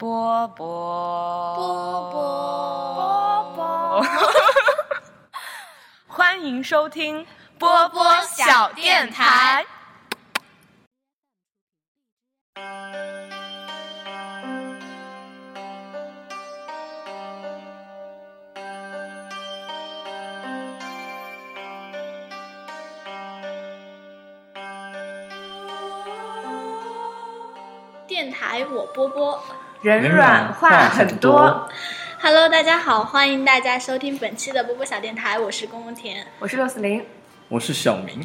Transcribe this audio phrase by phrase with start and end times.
[0.00, 4.02] 波波波波波，
[6.08, 7.26] 欢迎收听
[7.58, 9.66] 波波小电台。
[28.06, 29.38] 电台我波波
[29.82, 31.66] 人软话很多。
[32.20, 36.26] ，Hello，大家好，欢迎大家收听本期的波波小电台，我是宫宫田。
[36.38, 37.06] 我是六四零，
[37.48, 38.22] 我是小明，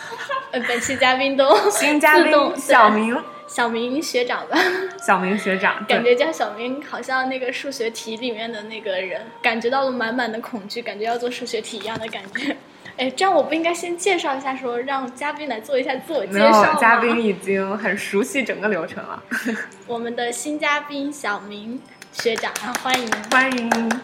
[0.52, 3.14] 呃，本期嘉宾都 新嘉宾小明，
[3.46, 4.56] 小明学长吧，
[4.98, 12.56] 小明学长，感觉叫小明好像那个数学题里面的那个人，感觉到了满满的恐惧，感觉要做数学题一样的感觉。
[12.96, 16.72] 哎，这样我不应该先介绍一下，说让嘉宾来做一下自我介绍吗？
[16.72, 19.22] 有嘉宾已经很熟悉整个流程了，
[19.86, 21.80] 我们的新嘉宾小明
[22.12, 23.10] 学长，啊欢迎。
[23.30, 24.00] 欢迎。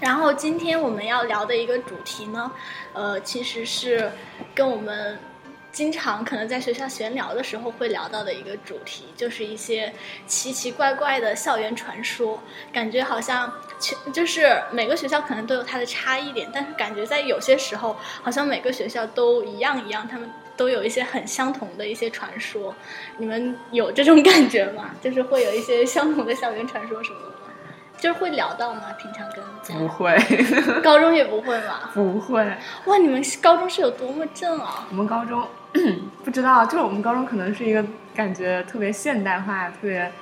[0.00, 2.50] 然后今天我们要聊的一个主题呢，
[2.92, 4.10] 呃，其实是
[4.54, 5.18] 跟我们
[5.74, 9.92] 经常可能在学校闲聊的时候会聊到的一个主题，就是一些
[10.24, 12.38] 奇奇怪怪的校园传说。
[12.72, 22.72] 感觉好像全就是每个学校可能都有它的差异点，但是感觉在有些时候，好像每个学校都一样一样，他们都有一些很相同的一些传说。
[23.16, 24.92] 你们有这种感觉吗？
[25.02, 27.32] 就是会有一些相同的校园传说什么的吗？
[27.98, 28.92] 就是会聊到吗？
[28.96, 30.16] 平常跟家不会，
[30.82, 31.90] 高中也不会吗？
[31.92, 32.44] 不会。
[32.84, 34.86] 哇，你们高中是有多么正啊！
[34.90, 35.44] 我们高中
[36.24, 40.12] 不知道，就是我们高中可能是一个感觉特别现代化、特别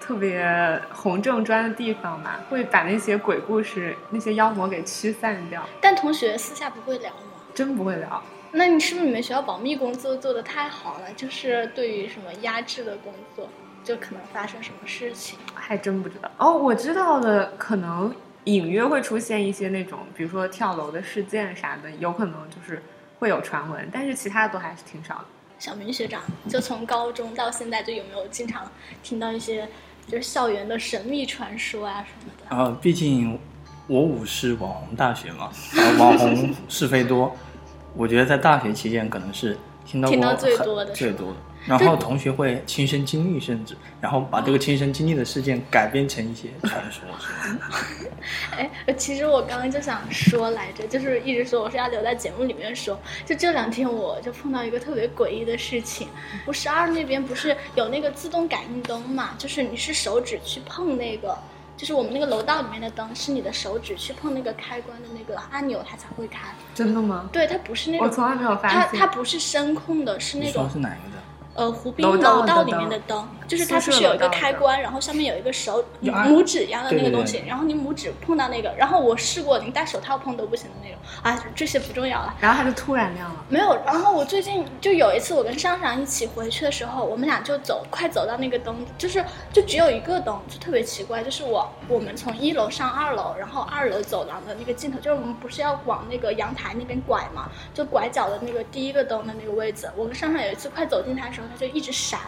[0.00, 5.62] 特别红正专的地方吧，会把那些鬼故事、那些妖魔给驱散掉。
[5.80, 7.40] 但同学私下不会聊吗？
[7.54, 11.12] 真不会聊，那你是不是你们学校保密工作做的太好了？
[11.16, 13.48] 就是对于什么压制的工作，
[13.84, 15.38] 就可能发生什么事情？
[15.54, 16.30] 还真不知道。
[16.38, 18.12] 哦，我知道的可能
[18.44, 22.82] 隐约会出现一些那种，比如说跳楼的事件啥的，有可能就是
[23.24, 25.24] 会有传闻，但是其他的都还是挺少的。
[25.58, 28.70] 小明学长，就从高中到现在，就有没有经常
[29.02, 29.66] 听到一些
[30.06, 32.54] 就是校园的神秘传说啊什么的？
[32.54, 33.40] 啊，毕竟
[33.86, 37.34] 我五是网红大学嘛，然后网红是非多，
[37.96, 41.36] 我觉得在大学期间可能是听到过听到最多的最多的。
[41.66, 47.80] 然后同学会亲身经历，甚至然后把这个亲身经历的事件改编成一些传说， 是吧？
[48.56, 52.98] 哎，其实我刚刚就想说来着，就是一直说我是要留在节目里面说。
[53.24, 56.08] 就这两天我就碰到一个特别诡异的事情，
[56.46, 61.36] 我十二那边不是有那个自动感应灯嘛，就是你是手指去碰那个，
[61.76, 66.40] 就是我们那个楼道里面的灯，是你的手指去碰那个开关的那个按钮，它才会开。
[66.74, 67.28] 真的吗？
[67.32, 69.00] 对，它不是那种，我从来没有发它现。
[69.00, 71.13] 它不是声控的，是那你说种是哪一个的？
[71.54, 80.98] 呃，湖滨楼道里面的灯，就是它不是有一个开关，然后上面有一个手拇指一样的那个东西，然后你拇指碰到那个，然后我试过，你戴手套碰都不行的那种。
[81.22, 82.34] 啊，这些不重要了。
[82.40, 83.44] 然后它就突然亮了。
[83.48, 102.20] 没有，然后我最近就有一次，我跟商场一起回去的时候，我们俩就走，快走到那个灯，就是就只有一个灯，就特别奇怪，就是我我们从一楼上二楼，然后二楼走廊的那个尽头，就是我们不是要往那个阳台那边拐嘛，就拐角的那个第一个灯的那个位置，我跟商场有一次快走进它的时候，它就一直闪，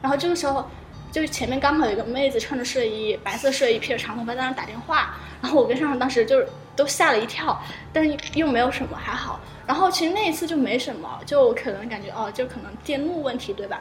[0.00, 0.68] 然后这个时候。
[1.12, 7.58] 就是前面刚好有一个妹子穿着睡衣，白色睡衣，披着长头发在那打电话，然后我跟上上当时就是都吓了一跳，
[7.90, 9.40] 但是又没有什么，还好。
[9.66, 13.80] 然后其实那一次就没什么，就可能感觉哦，就可能电路问题，对吧？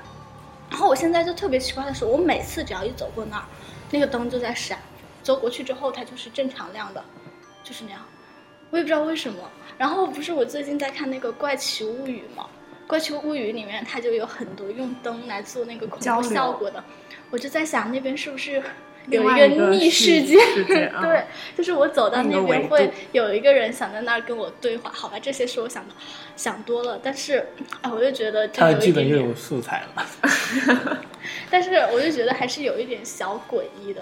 [0.70, 3.44] 然后我现在就特别奇怪的是，我每次只要一走过那儿，
[3.92, 4.80] 那个灯就在闪，
[5.22, 7.04] 走过去之后它就是正常亮的，
[7.66, 8.00] 就是那样。
[8.70, 9.40] 我也不知道为什么。
[9.78, 12.44] 然后不是我最近在看那个《怪奇物语》嘛，
[12.88, 16.84] 《怪奇物语》里面它就有很多用灯来做那个恐怖效果的，
[17.30, 18.62] 我就在想那边是不是
[19.08, 20.40] 有一个个逆世世界？
[20.40, 21.24] 世界啊对，
[21.56, 24.92] 就是我走到那边会有一个人想在那儿跟我对话。
[24.92, 25.94] 好吧，这些是我想的
[26.36, 27.48] 想多了，但是
[27.82, 30.06] 哎，我就觉得这他的有一点点剧本又有素材了。
[31.50, 34.02] 但是我就觉得还是有一点小诡异的。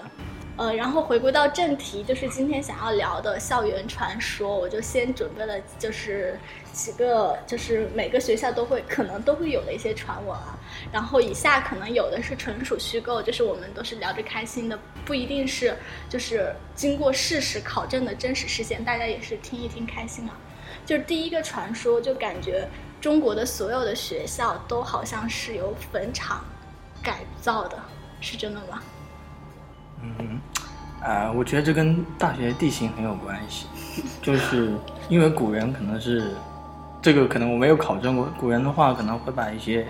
[0.56, 6.38] 呃，然后回归到正题，就是今天想要聊的校园传说，我就先准备了，就是
[6.72, 10.56] 几个，就是每个学校都会可能都会有的一些传闻啊。
[10.92, 15.76] 然后以下可能有的是纯属虚构，就是我们都是聊着开心的，不一定是
[16.08, 20.36] 就是经过事实考证的真实事件，大家也是听一听开心啊。
[20.86, 22.68] 就是第一个传说，就感觉
[23.00, 26.44] 中国的所有的学校都好像是由坟场
[27.02, 27.76] 改造的，
[28.20, 28.80] 是真的吗？
[30.18, 30.40] 嗯，
[31.00, 33.66] 啊、我觉得这跟大学地形很有关系，
[34.22, 34.72] 就是
[35.08, 36.34] 因为古人可能是
[37.02, 39.86] 这个可能我没有考证过，古人的话可能会把一些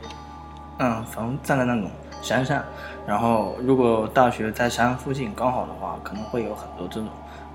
[0.78, 1.90] 嗯坟葬在那种
[2.20, 2.62] 山上，
[3.06, 7.08] 然后如果大学在山附近刚好的话，可能会有很多这种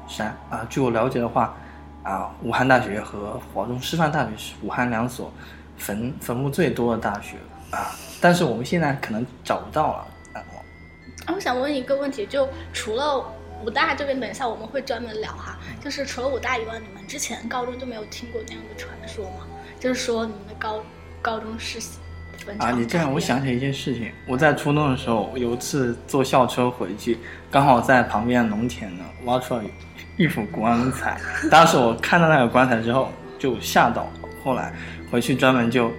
[0.07, 0.65] 山啊。
[0.69, 1.53] 据我了解的话，
[2.03, 5.31] 啊，武汉大学和华中师范大学是武汉两所
[5.77, 7.35] 坟坟墓最多的大学
[7.71, 7.91] 啊，
[8.21, 10.07] 但是我们现在可能找不到了。
[11.33, 13.23] 我想问一个问题，就除了
[13.63, 19.47] 武大这边，等一下我们会专门聊哈，就是除了武大以外，你们之前高中就没有听过那样的传说吗？
[19.79, 20.83] 就是说你们的高
[21.21, 21.79] 高中是
[22.57, 27.17] 啊，你这样，我想起一件事情，我在初中的时候，有一次坐校车回去，
[27.51, 29.63] 刚好在旁边的农田呢挖出来
[30.17, 31.19] 一副棺材。
[31.51, 34.11] 当时我看到那个棺材之后就吓到了，
[34.43, 34.73] 后来
[35.11, 35.91] 回去专门就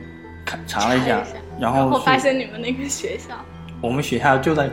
[0.46, 1.22] 看查了一下，
[1.60, 3.34] 然后是然后发现你们那个学校，
[3.82, 4.70] 我们学校就在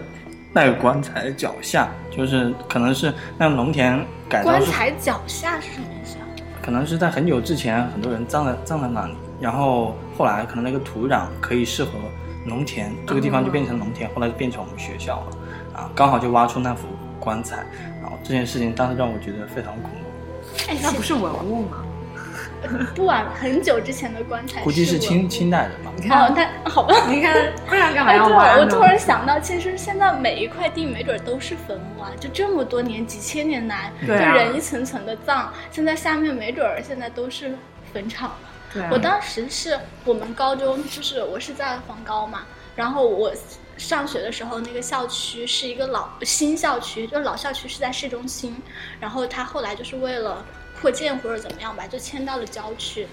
[0.53, 6.25] 那个棺材的脚下，就是可能是那个农田改造棺材脚下是什么意思啊？
[6.61, 11.91] 可能是在很久之前，很多人葬在葬在那里，然后后来可能那个土壤可以适合
[12.45, 15.37] 农田，这个地方就变成农田，后来就变成我们学校了，
[15.81, 16.87] 啊，刚好就挖出那副
[17.19, 17.57] 棺材，
[18.01, 21.83] 然后这件事情当时让我觉得非常恐怖，哎，那不是文物吗？
[22.95, 25.91] 不晚很久之前的棺材，估计是清清代的吧。
[25.95, 26.95] 你看，哦，但好吧。
[27.07, 28.61] 你看，不然干嘛要挖呢？
[28.61, 32.11] 我突然想到，其实现在每一块地没准都是坟墓啊！
[32.19, 37.55] 就这么多年、几千年来，对啊就人一层层的葬，现在下面没准儿现在都是
[37.93, 38.37] 坟场了。
[38.73, 42.41] 对啊我当时是我们高中，就是我是在黄高嘛，
[42.75, 43.31] 然后我
[43.77, 48.55] 上学的时候，那个校区是一个老新校区，就是老校区是在市中心，
[48.99, 50.43] 然后它后来就是为了
[50.79, 53.07] 扩建或者怎么样吧，就迁到了郊区。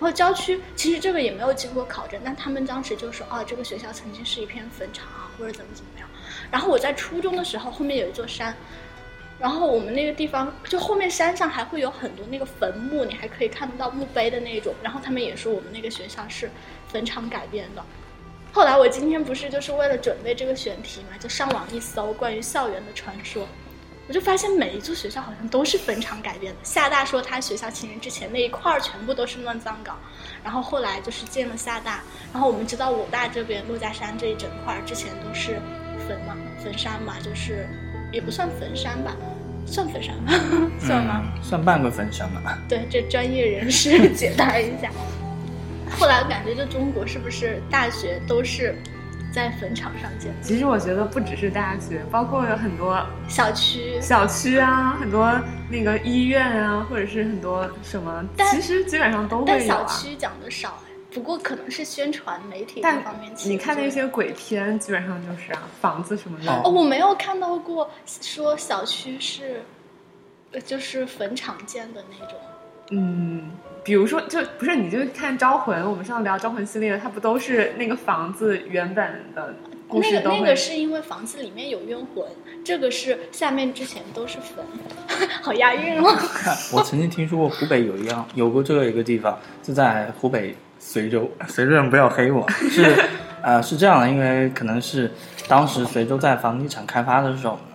[0.00, 6.08] 然后郊区其实这个也没有经过考证，但他们当时就说啊，这个学校曾经是一片坟场啊，或者怎么怎么样。
[6.50, 8.56] 然后我在初中的时候，后面有一座山，
[9.38, 14.72] 然后我们那个地方就后面山上还会有很多那个坟墓，你还可以看得到墓碑的那种。
[14.82, 16.50] 然后他们也说我们那个学校是
[16.88, 17.84] 坟场改编的。
[18.52, 23.46] 后来我今天不是就是为了准备这个选题嘛，就上网一搜关于校园的传说，
[24.10, 26.58] 我就发现每一座学校好像都是坟场改编的。
[26.64, 29.96] 厦大说他学校情人之前那一块儿全部都是乱葬岗，
[30.42, 32.02] 然后后来就是建了厦大，
[32.32, 35.60] 然后我们知道武大这边珞珈山这一整块儿之前都是
[36.08, 37.68] 坟嘛，坟山嘛，就是
[38.12, 39.14] 也不算坟山吧，
[39.64, 40.32] 算坟山吧，
[40.84, 41.22] 算吗？
[41.36, 42.58] 嗯，算半个坟山吧。
[42.68, 44.90] 对，这专业人士解答一下。
[45.88, 48.74] 后来我感觉，就中国是不是大学都是
[49.32, 50.32] 在坟场上见？
[50.42, 55.32] 其实我觉得不只是大学，包括有很多小区小区啊，很多
[55.70, 59.86] 那个医院啊，或者是很多什么，但其实基本上都但会有啊。
[59.86, 66.50] 小区讲的少哎，不过可能是宣传媒体这方面你看那些鬼片，基本上就是啊，房子什么的。
[66.50, 69.62] 哦哦，我没有看到过说小区是，
[70.52, 72.36] 呃就是坟场建的那种。
[72.92, 73.50] 嗯，
[73.82, 79.54] 比如说，就不是你就看《招魂》，我们上次聊《招魂》系列，它不都是那个房子原本的
[79.88, 80.38] 故那个事都会？
[80.40, 82.24] 那个是因为房子里面有冤魂，
[82.64, 84.64] 这个是下面之前都是坟，
[85.40, 86.14] 好押韵哦。
[86.72, 92.94] 我曾经听说过湖北有一样有过这个一个地方，是在湖北随州， 随州人不要黑我，是
[93.42, 95.10] 呃是这样的，因为可能是
[95.48, 97.69] 当时随州在房地产开发的时候呢，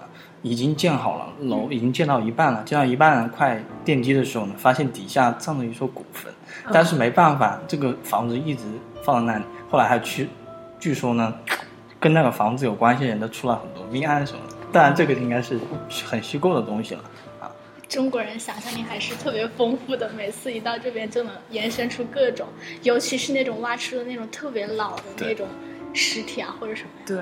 [0.46, 6.32] 已经建好了楼，已经建到一半了，建到一半快奠基的时候呢，发现底下葬了一座古坟，
[6.72, 8.64] 但是没办法，这个房子一直
[9.04, 10.30] 放在那里，后来还去，
[10.80, 11.34] 据说呢，
[12.00, 15.60] 跟那个房子有关系的人都出了很多命案什么的，当然这个应该是
[16.06, 17.04] 很虚构的东西了。
[17.88, 22.48] 中国人想象力还是特别丰富的，每次一到这边就能延伸出各种，
[22.84, 25.48] 尤其是那种挖出的那种特别老的那种
[25.92, 27.04] 尸体啊，或者什么呀。
[27.08, 27.18] 对，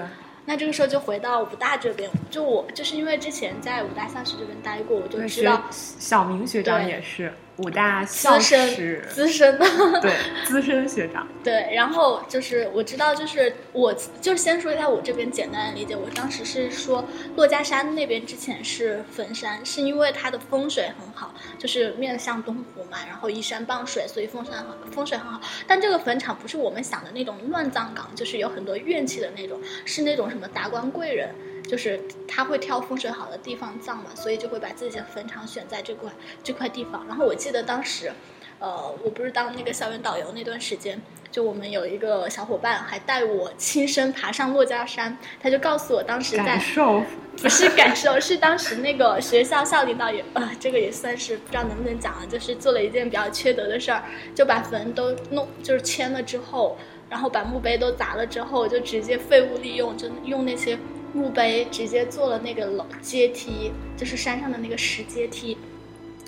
[0.46, 9.66] 那这个时候就回到武大这边，就我就是因为之前在武大校区这边待过，我就知道小明学长也是武大校资深史，资深的。
[10.02, 10.12] 对，
[10.44, 11.28] 资深学长。
[11.44, 15.96] 对，然后就是我知道，就是我就先说一下我这边简单的理解。
[15.96, 17.08] 我当时是说，
[17.38, 25.40] 珞珈山那边之前是坟山，是因为它的风水很好，就是面向东湖嘛，然后依山傍水，所以风山很风水很好。
[25.68, 31.30] 但这个坟场不是我们想的那种乱葬岗，就是有很多怨气的那种，是那种什么达官贵人。
[31.68, 36.12] 就是他会挑风水好的地方葬嘛，所以就会把自己的坟场选在这块
[36.44, 37.06] 这块地方。
[37.08, 38.12] 然后我记得当时，
[38.60, 41.02] 呃，我不是当那个校园导游那段时间，
[41.32, 47.04] 就我们有一个小伙伴还带我亲身爬上珞珈山，他就告诉我当时在感受
[47.38, 54.04] 不是感受，是当时那个学校校领导也呃，这个也算是不知道能不能讲了，就是做了一件比较缺德的事儿，
[54.36, 56.78] 就把坟都弄就是迁了之后，
[57.10, 60.78] 然后把墓碑都砸了之后，就直接废物利用，就用那些
[61.14, 65.58] 墓碑直接做了那个楼阶梯，就是山上的那个石阶梯。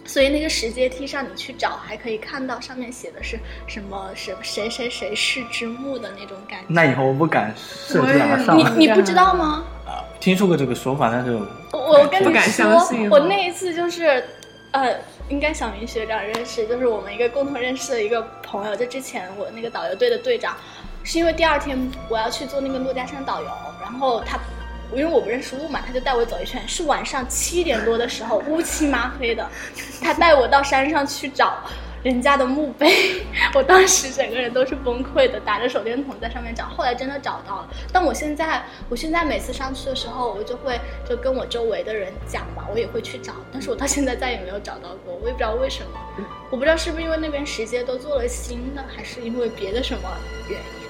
[0.07, 6.65] 所以那个石阶梯上你去找，还可以看到上面写的是什么什么谁谁谁是之墓的那种感觉。
[6.67, 8.75] 那以后我不敢设置它上你了。
[8.77, 9.63] 你不知道吗？
[9.87, 14.23] 啊，听说过这个说法，但是我我我跟你说，哦我那一次就是，
[14.73, 14.95] 呃，
[15.27, 18.75] 应该小明学长认识，就是我们一个共同认识的一个朋友。
[18.75, 20.55] 就之前我那个导游队的队长，
[21.03, 21.75] 是因为第二天
[22.07, 23.49] 我要去做那个珞珈山导游，
[23.81, 24.37] 然后他。
[24.91, 26.61] 因为我不认识路嘛，他就带我走一圈。
[26.67, 29.49] 是晚上七点多的时候，乌漆嘛黑的，
[30.01, 31.57] 他带我到山上去找
[32.03, 33.25] 人家的墓碑。
[33.53, 36.65] 我当时整个人都是崩溃的，打着手电筒在上面找。
[36.65, 43.33] 后来真的找到了，但我现在，我现在每次上去的时候，我就会就跟我周围的人讲嘛，我也会去找。
[43.51, 45.99] 但是我到现在再也没有找到过，我也不知道为什么。
[46.49, 50.09] 我不知道是不是因为那边石阶都做了新的，还是因为别的什么
[50.47, 50.84] 原因。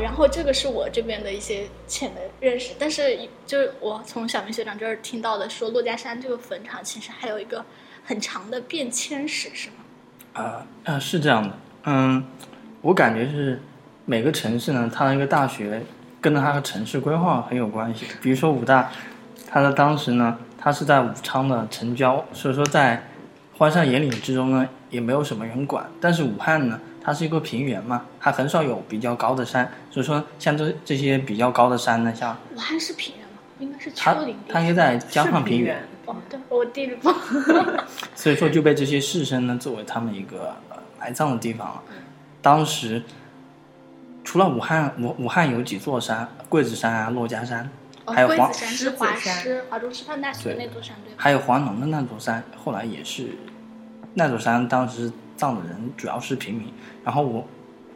[0.00, 7.64] 然后这个是我这边的一些浅的认识，但是就是我从小明学长这儿听到的，说珞珈山这个坟场其实还有一个
[8.04, 9.76] 很长的变迁史，是吗？
[10.34, 12.24] 啊呃是这样的，嗯，
[12.82, 13.60] 我感觉是
[14.04, 15.80] 每个城市呢，它的一个大学
[16.20, 18.06] 跟着它的城市规划很有关系。
[18.20, 18.90] 比如说武大，
[19.48, 23.02] 它的当时呢，它是在武昌的城郊，所以说在
[23.56, 25.86] 荒山野岭之中呢，也没有什么人管。
[26.00, 33.38] 但是武汉呢，它是一个平原嘛，它很少有比较高的山，所以说像这这些比较高的山呢，像武汉是平原吗？
[33.60, 34.36] 应该是它丘陵。
[34.48, 37.20] 它应该在江上平原，哦，对，我地理不好。
[38.16, 41.82] 所以说就被这些士绅呢作为他们一个呃埋葬的地方了。
[42.42, 43.04] 当时
[44.24, 47.70] 除了武汉，武武汉有几座山，桂子山啊、珞珈山，
[48.04, 51.18] 哦还有黄桂子山是华山师华中师范大学的那座山，对吧？
[51.18, 53.28] 还有黄龙的那座山，后来也是
[54.14, 56.74] 那座山当时葬的人主要是平民，
[57.04, 57.46] 然后我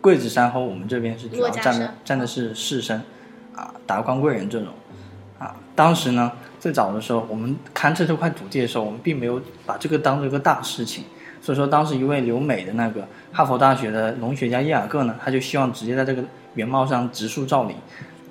[0.00, 1.94] 桂子山和我们这边是主要站的山。
[2.04, 3.00] 站的是士绅，
[3.54, 4.68] 啊，达官贵人这种，
[5.38, 11.04] 啊，当时呢最早的时候，我们勘测这块土地的时候，我们并没有把这个当做一个大事情，
[11.40, 16.22] 所以说当时一位留美的那个哈佛大学的农学家叶尔各呢，他就希望直接在这个
[16.54, 17.76] 原貌上植树造林，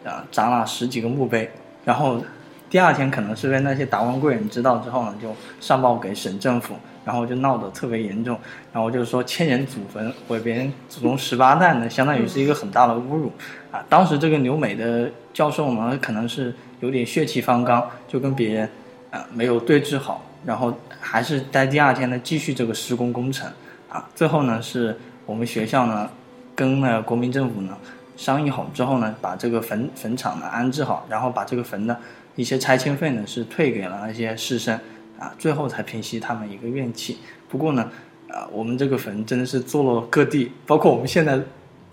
[0.06, 1.50] 啊，砸了十几个墓碑，
[1.84, 2.22] 然后
[2.70, 6.76] 第二天可能是被那些达官贵人知道之后呢，就上报给省政府，
[7.08, 8.38] 然后就闹得特别严重，
[8.74, 13.32] 然后就是说千人祖坟毁别人祖宗十八代呢，相当于是一个很大的侮辱
[13.72, 13.82] 啊。
[13.88, 18.70] 当时这个留美的教授呢，可能是有点血气方刚，就跟别人
[19.10, 23.50] 啊没有对峙好，然后还是在第二天呢继续这个施工工程
[23.88, 24.06] 啊。
[24.14, 26.10] 最后呢，是我们学校呢
[26.54, 27.78] 跟那个国民政府呢
[28.18, 31.98] 商议好之后呢，把这个坟坟场呢安置好，然后把这个坟的
[32.36, 34.78] 一些拆迁费呢是退给了那些士绅
[35.20, 37.18] 啊，最后才平息他们一个怨气。
[37.50, 37.90] 不过呢，
[38.30, 41.40] 啊，我们这个坟真的是坐落各地，包括我们现在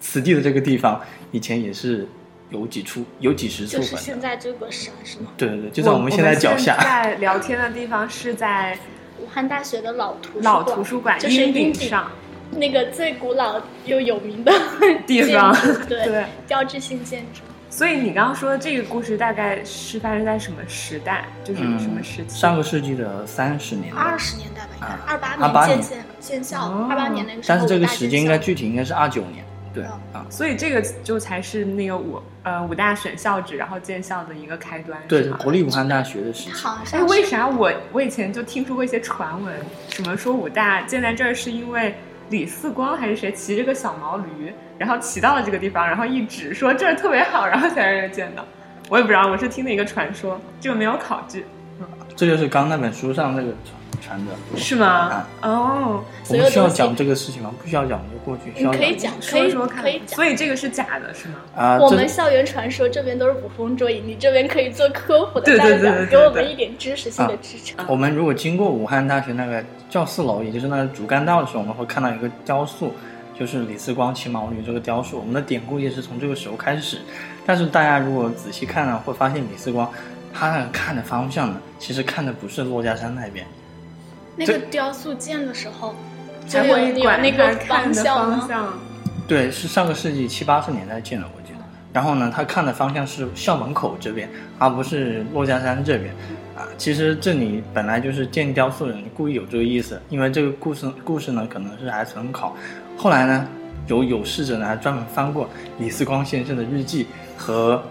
[0.00, 1.00] 此地的这个地方，
[1.30, 2.06] 以前也是
[2.50, 3.96] 有几处有几十处就是。
[3.96, 5.28] 现在这个山是吗？
[5.36, 6.76] 对对对，就在我们现在脚下。
[6.82, 8.78] 在聊天的地方是在
[9.20, 12.10] 武汉大学的老图书老图书馆就是鹰顶鹰顶上
[12.50, 14.52] 那个最古老又有名的
[15.06, 16.24] 地方建筑 对，对。
[16.46, 17.40] 标志性建筑。
[17.74, 21.24] 所以你刚刚说的这个故事大概是发生在什么时代？
[21.42, 22.38] 就是嗯，什么时期？
[22.38, 24.00] 上个世纪的三十年代。
[24.00, 27.58] 二十年代吧，应该啊二八28年建县建校，哦二八年那个时候。
[27.58, 34.96] 但是这个时间应该具体应该是二九年，对哦啊，所以这个就才是那个武呃武大选校制，然后建校的一个开端。
[35.08, 36.50] 对国立武汉大学的时期。
[36.50, 39.52] 哎，好像是为啥我我以前就听说过一些传闻，
[39.88, 41.92] 什么说武大建在这儿是因为
[42.30, 48.44] 李四光还是谁骑着个小毛驴，然后骑到了这个地方，然后一指说这儿特别好，然后才让人见到。
[48.88, 51.44] 我也不知道，我是听的一个传说，这个没有考据，
[52.16, 53.52] 这就是刚那本书上那个
[54.00, 54.32] 传的。
[54.56, 55.26] 是吗？
[55.42, 57.52] 哦，我们需要讲这个事情吗？
[57.60, 58.58] 不需要讲，就过去。
[58.58, 60.00] 需要你可以讲讲，可以说说看可以。
[60.06, 60.16] 讲。
[60.16, 61.34] 所以这个是假的，是吗？
[61.56, 67.84] 啊，我们校园传说这边都是捕风捉影，你这边可以做科普的对代表，对对对对给我们一点知识性的支撑。
[67.88, 72.92] 我们如果经过武汉大学那个教四楼，也就是那个主干道的时候，我们会看到一个雕塑，
[73.38, 75.18] 就是李四光骑毛驴这个雕塑。
[75.18, 76.98] 我们的典故也是从这个时候开始。
[77.46, 79.90] 但是大家如果仔细看呢，会发现李四光
[80.32, 83.46] 他那个看的方向呢，其实看的不是珞珈山那边，
[84.36, 85.94] 那个雕塑建的时候，
[86.48, 86.62] 就
[87.02, 87.54] 管那个？
[87.66, 88.74] 方向。
[89.26, 91.58] 对，是上个世纪七八十年代建的，我记得。
[91.92, 96.12] 然后呢，他看的方向是校门口这边，而不是珞珈山这边。
[96.56, 102.54] 啊，其实这里本来就是建雕塑人故意有这个意思，因为这个故事故事呢可能是还存考。
[102.96, 103.46] 后来呢，
[103.86, 105.48] 有有识者呢还专门翻过
[105.78, 107.82] 李四光先生的日记和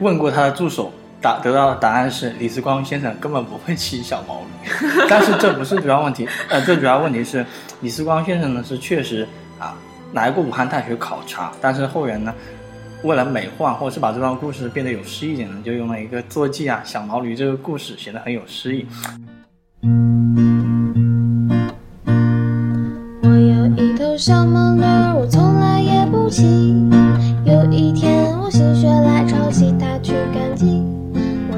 [0.00, 0.92] 问过他的助手，
[1.26, 5.04] 答得到的答案是李四光先生根本不会骑小毛驴。
[5.10, 7.44] 但是这不是主要问题，呃，最主要问题是
[7.80, 9.26] 李四光先生呢是确实
[9.58, 9.74] 啊
[10.12, 12.32] 来过武汉大学考察，但是后人呢，
[13.02, 18.86] 为了美化或者是把这段故事变得有诗意点呢，就用了一个坐骑啊小毛驴这个故事，显得很有诗意。
[23.22, 24.82] 我有一头小毛驴，
[25.18, 26.65] 我从来也不骑。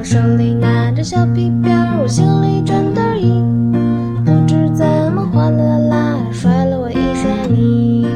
[0.09, 3.29] 手里拿着小皮鞭，我心里转得意。
[4.25, 8.07] 不知怎么哗啦啦啦，摔了我一身泥。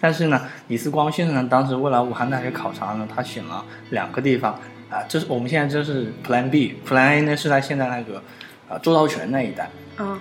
[0.00, 4.54] 但是呢，李四光先生呢，当时为了武汉大学考察呢，他选了两个地方
[4.90, 8.20] 啊，这是我们现在这是 Plan B，Plan A 呢是在现在那个
[8.68, 9.70] 啊周道泉那一带。
[10.00, 10.18] 嗯，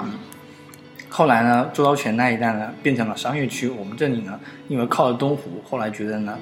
[1.09, 6.37] 后来呢，周道泉那一带呢变成了商业区，我们这里呢，因为靠着东湖，后来觉得呢，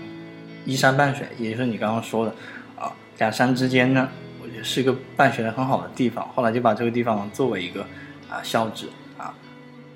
[0.66, 2.34] 依山傍水，也就是你刚刚说的
[2.78, 4.10] 啊，两山之间呢，
[4.42, 7.82] 我觉得是一个办学的很好的地方，后来就把这个地方作为一个
[8.30, 9.34] 啊校址啊。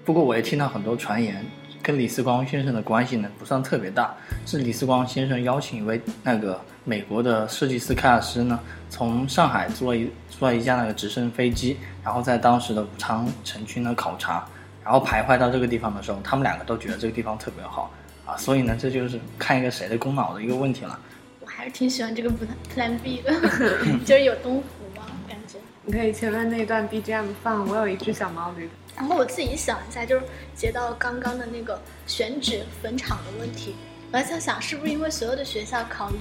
[0.06, 1.46] 不过我也听到很多传言，
[1.82, 4.14] 跟李四光先生的关系呢不算特别大，
[4.46, 8.60] 是李四光先生邀请一位那个美国的设计师凯尔斯呢，
[8.90, 14.46] 从上海租了一租了一架那个直升飞机，然后在当时的武昌城区呢考察，
[14.84, 17.92] 然后徘徊到这个地方的时候，他们两个都觉得这个地方特别好
[18.30, 21.00] 啊，所以呢，这就是看一个谁的功劳的一个问题了。
[21.40, 22.30] 我还是挺喜欢这个
[22.76, 23.34] Plan B 的
[24.06, 24.64] 就是有东湖
[24.96, 25.58] 嘛，感觉。
[25.84, 28.66] 你可以前面那段 BGM 放《我有一只小毛驴》。
[28.96, 33.76] 然后我自己想一下，就是接到刚刚的那个选址坟场的问题，
[34.12, 36.18] 我还在想，是不是因为所有的学校考虑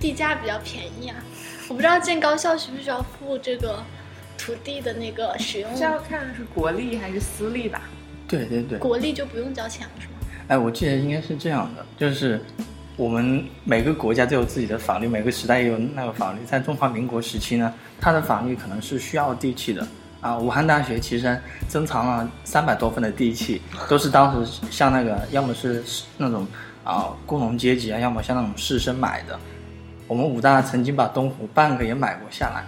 [0.00, 1.16] 地价比较便宜啊？
[1.68, 3.82] 我不知道建高校需不需要付这个
[4.38, 7.82] 土地的那个使用，这要看是国立还是私立吧？
[8.26, 10.11] 对对对，国立就不用交钱了，是吗？
[10.48, 12.40] 哎，我记得应该是这样的，就是
[12.96, 16.38] 我们每个国家都有自己的法律，每个时代也有那个法律。
[16.44, 19.86] 在中华民国时期呢，它的法律可能是需要地契的
[20.20, 20.36] 啊。
[20.38, 25.82] 武汉大学其实珍藏了三百多份的地契，都是当时像那个要么是
[26.18, 26.46] 那种
[26.84, 29.38] 啊工农阶级啊，要么像那种士绅买的。
[30.08, 32.66] 我们武大曾经把东湖半个也买过下来，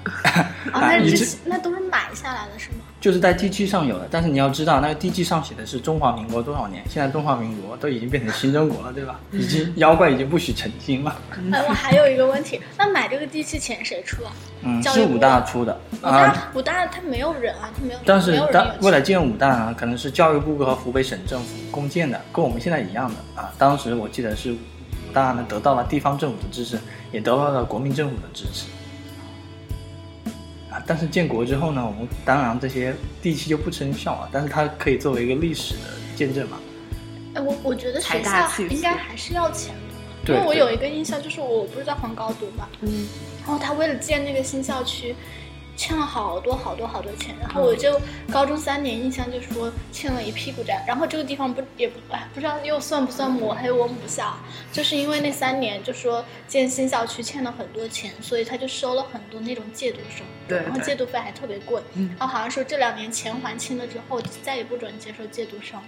[0.73, 1.03] 啊，那
[1.45, 2.85] 那都是买下来的是吗？
[3.05, 9.21] 就是在地契上有的，但是你要知道，那个地契上写的是中华民国多少年，现在中华民国都已经变成新中国了，对吧？
[9.31, 11.15] 已经妖怪已经不许成精了。
[11.53, 14.33] 哎，我还有一个问题，那买这个地契钱谁出啊？
[14.63, 23.53] 嗯，是武大出的武啊，大武大他没有人啊，他没有，但是当为了建武大呢，可能是教育部和湖北省政府共建的，跟我们现在一样的啊。
[23.59, 24.57] 当时我记得是武
[25.13, 26.79] 大呢得到了地方政府的支持，
[27.13, 28.65] 也得到了国民政府的支持。
[30.75, 35.81] 啊，但是建国之后呢，我们当然这些地契就不生效了，但是它可以作为一个历史的
[36.17, 36.59] 见证嘛。
[37.35, 39.73] 哎，我我觉得学校应该还是要钱
[40.25, 43.07] 的，因为我有一个印象，就是我不是在黄高读嘛，嗯，
[43.47, 45.15] 然后他为了建那个新校区，
[45.77, 47.65] 欠了好多好多好多钱，然后嗯。
[47.65, 54.35] 我就高中三年印象就是说欠了一屁股债，然后这个地方不也不哎不知道又算不算抹黑我母校，
[54.73, 62.15] 就是因为那三年就说建新校区欠了很多钱，所以他就收了很多那种借读生，对然后借读费还特别贵，嗯。
[62.19, 65.87] 然后好像说这两年钱还清了之后，再也不准接受借读生了，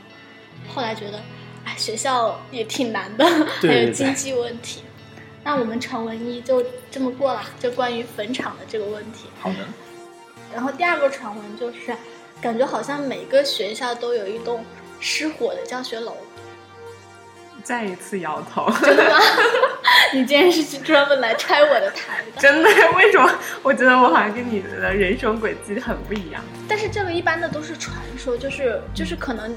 [0.74, 1.22] 后来觉得
[1.64, 3.24] 哎学校也挺难的，
[3.60, 4.82] 还有经济问题。
[5.46, 9.28] 那我们传闻一就这么过了，就关于坟场的这个问题。
[9.40, 9.58] 好的，
[10.52, 11.94] 然后第二个传闻就是，
[12.40, 14.64] 感觉好像每个学校都有一栋
[14.98, 16.16] 失火的教学楼。
[17.62, 18.68] 再一次摇头。
[18.82, 19.20] 真的吗？
[20.12, 22.40] 你竟然是去专门来拆我的台的？
[22.40, 22.68] 真的？
[22.96, 23.32] 为什么？
[23.62, 26.42] 我觉得我好像跟你的人生轨迹很不一样。
[26.68, 29.56] 但是这个一般的都是传说，就是就是可能，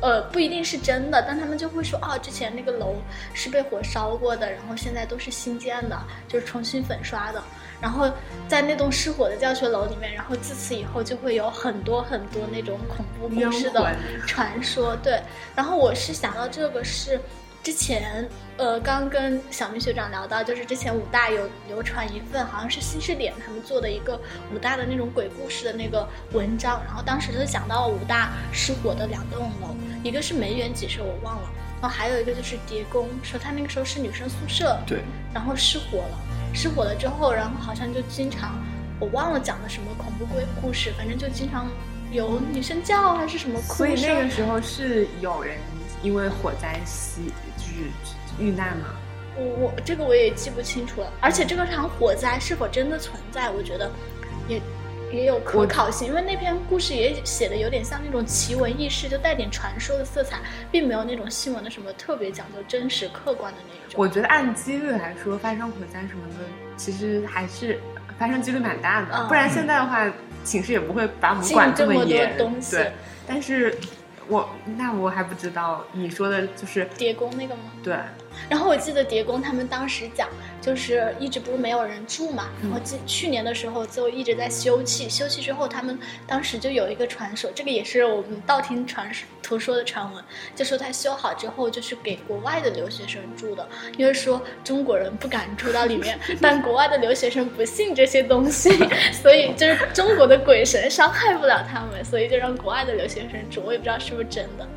[0.00, 2.96] 呃，不一定是真的，但他们就会说，哦，之前那个楼
[3.34, 7.42] 是被火烧过的，然后现在都是新建的，就是重新粉刷的。
[7.80, 8.10] 然后
[8.46, 14.94] 在那栋失火的教学楼里面，然后自此以后就会有很多很多那种恐怖故事的传说。
[14.96, 15.20] 对，
[15.54, 17.18] 然后我是想到这个是
[17.62, 24.18] 之前呃刚跟小明学长聊到，就是之前武大有流传一份好像是新视点他们做的一个
[24.52, 31.50] 武大的那种鬼故事的那个文章，然后当时就讲到了武大失火的两栋楼，一个是梅园几舍我忘了，
[31.82, 35.00] 然后还有一个就是蝶宫，说他那个时候是女生宿舍，对，
[35.34, 36.18] 然后失火了，
[36.54, 38.58] 失火了之后，然后好像就经常，
[38.98, 41.68] 我忘了讲的什么恐怖鬼故事，反正就经常
[42.10, 44.30] 有女生叫还是什么哭所以那个。
[44.30, 45.58] 时候是有人
[46.02, 47.49] 因为火灾死，就是
[48.38, 48.86] 遇难吗？
[49.36, 53.90] 我我这个我也记不清楚了，而且这个场火灾是否真的存在，我觉得
[54.48, 54.60] 也
[55.12, 60.38] 也有可我考性，因为那篇故事也写的有点像那种奇闻异事，就带点传说的色彩，
[60.70, 63.94] 并没有那种新闻的什么特别讲究真实客观的那种。
[64.00, 66.44] 我觉得按几率来说，发生火灾什么的，
[66.76, 67.80] 其实还是
[68.18, 69.08] 发生几率蛮大的。
[69.12, 70.12] 嗯不然现在的话，
[70.44, 72.26] 寝室也不会把我们管这么多。
[72.36, 72.92] 东西对，
[73.26, 73.76] 但是
[74.30, 77.62] 我那我还不知道，你说的就是叠工那个吗？
[77.82, 77.96] 对，
[78.48, 80.28] 然后我记得蝶宫他们当时讲，
[80.60, 89.10] 就是一直不是没有人住嘛，然后去去年的时候就一直在休憩，休憩之后他们当时就有一个传说，这个也是我们道听传
[89.42, 90.24] 途说的传闻，
[90.54, 98.70] 就说他修好之后就是给国外的留学生住的，因为说中国人不敢住到里面，但国外的留学生不信这些东西，
[99.12, 104.68] 所以就是中国的鬼神伤害不了他们，所以就让国外的留学生住，我也不知道是不是真的。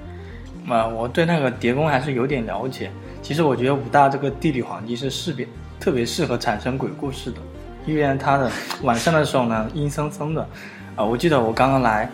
[0.69, 2.89] 呃，我对那个叠宫还是有点了解。
[3.23, 5.47] 其实我觉得武大这个地理环境是适别
[5.79, 7.37] 特别适合产生鬼故事的，
[7.87, 8.51] 因为它的
[8.83, 10.47] 晚上的时候呢阴森森的。
[10.95, 12.07] 啊、我记得我刚刚来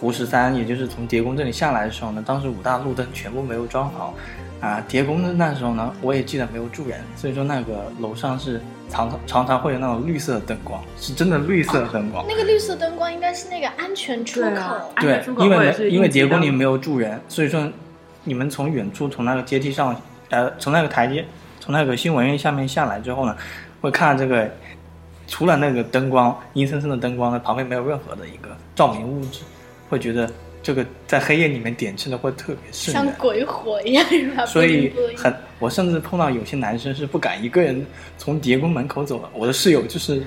[0.00, 4.14] 湖十三，也就是从叠宫这里下来的时候呢，当时武大路灯全部没有装好，
[4.60, 12.24] 啊、叠宫的那时候呢，我也记得没有住人，所以说那个楼上是常常常常会有那种绿色的灯光，是真的绿色的灯光。
[12.26, 14.92] 那个绿色灯光应该是那个安全出口。
[15.00, 17.70] 对因为因为应急灯叠宫里没有住人，所以说
[18.24, 19.94] 你们从远处从那个阶梯上，
[20.30, 21.24] 呃，从那个台阶，
[21.60, 23.36] 从那个新闻院下面下来之后呢，
[23.80, 24.50] 会看到这个
[25.26, 29.40] 除了那个灯光阴森森的灯光呢，旁边没有任何的一个照明物质，
[29.88, 30.30] 会觉得
[30.62, 33.04] 这个在黑夜里面点缀的会特别瘆人。
[33.04, 34.46] 像鬼火一样，是吧？
[34.46, 37.84] 所以很，我甚至碰到有些男生是不敢一个人
[38.18, 39.28] 从叠宫门口走的。
[39.32, 40.22] 我的室友就是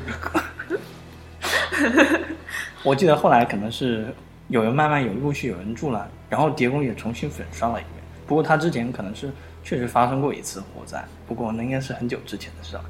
[2.84, 4.14] 我记得后来可能是
[4.48, 7.94] 有人慢慢有陆续有人住了，然后叠宫也重新粉刷了一遍。
[8.26, 9.30] 不过他之前可能是
[9.63, 12.86] 确实发生过一次火灾，不过那应该是很久之前的事了。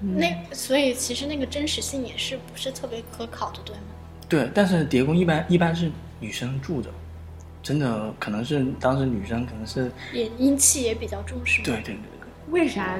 [0.00, 3.82] 那所以其实那个真实性也是不是特别可考的，对吗？
[4.28, 5.90] 对，但是叠宫一般一般是
[6.20, 6.88] 女生住的，
[7.62, 11.64] 真的可能是当时女生可能是也阴气也比较重，是吗？
[11.64, 12.98] 对对对对，为啥？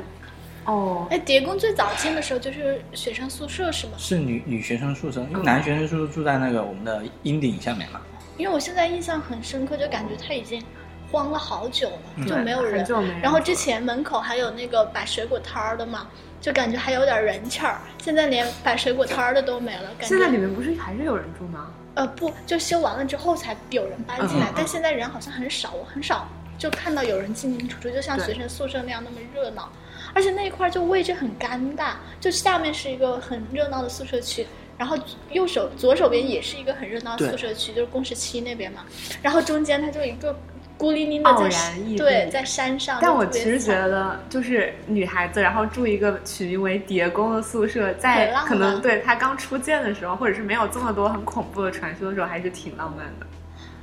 [0.65, 3.93] 哦，哎，叠宫最早建的时候就是学生宿舍是吗？
[3.97, 8.01] 是女女学生宿舍，因为嗯男学生宿舍住在那个我们的阴顶下面嘛。
[8.37, 10.63] 因为我现在印象很深刻，就感觉它已经
[11.11, 12.87] 荒了好久了，就没有人。
[13.23, 16.09] 然后之前门口还有那个摆水果摊儿的嘛，
[16.41, 17.79] 就感觉还有点人气儿。
[18.03, 21.71] 现在连摆水果摊儿的都没了，感觉现在里面不是还是有人住吗？
[21.95, 24.55] 呃不，就修完了之后才有人搬进来，嗯嗯嗯。
[24.57, 29.71] 但现在人好像很少，我很少就看到有人进进出出，就像学生宿舍那样那么热闹。
[30.15, 34.47] 而且那一块就位置很尴尬，就下面是一个很热闹的宿舍区，
[34.79, 34.97] 然后
[35.33, 38.85] 右手左手边也是一个很热闹的宿舍区，就是工十七那边嘛，
[39.21, 40.35] 然后中间它就一个
[40.79, 53.27] 孤零零的傲在然对在山上，但我其实觉得，就是女孩子，然后住一个取名为叠宫的宿舍，在可能对她刚初建的时候，或者是没有这么多很恐怖的传说的时候，还是挺浪漫的。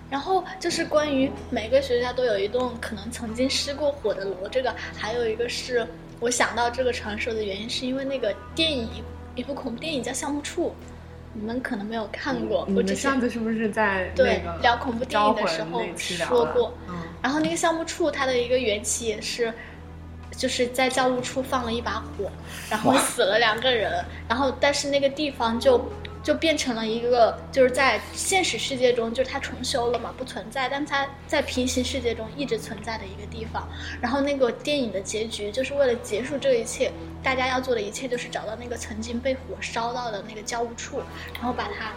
[0.09, 5.85] 然后就是关于每个学校都有一栋可能曾经失过火的楼，这个还有一个是
[6.21, 8.87] 我想到这个传说的原因，是因为那个电影
[9.35, 10.69] 一部恐怖电影叫《项目处》，
[11.37, 19.53] 你们可能没有看过，我之前上次是不是在对聊恐怖电影的时候说过，嗯，然后那个项目处它的一个缘起也是，
[20.31, 22.31] 就是在教务处放了一把火，
[22.69, 25.77] 然后死了两个人，然后但是那个地方就
[26.25, 33.69] 就变成了一个就是在现实世界中就是它重修了嘛不存在，但它在平行世界中一直存在的一个地方。
[34.01, 40.99] 然后那个电影的结局就是为了结束这一切，大家要做的一切就是找到那个曾经被火烧到的那个教务处，
[41.35, 41.93] 然后把它。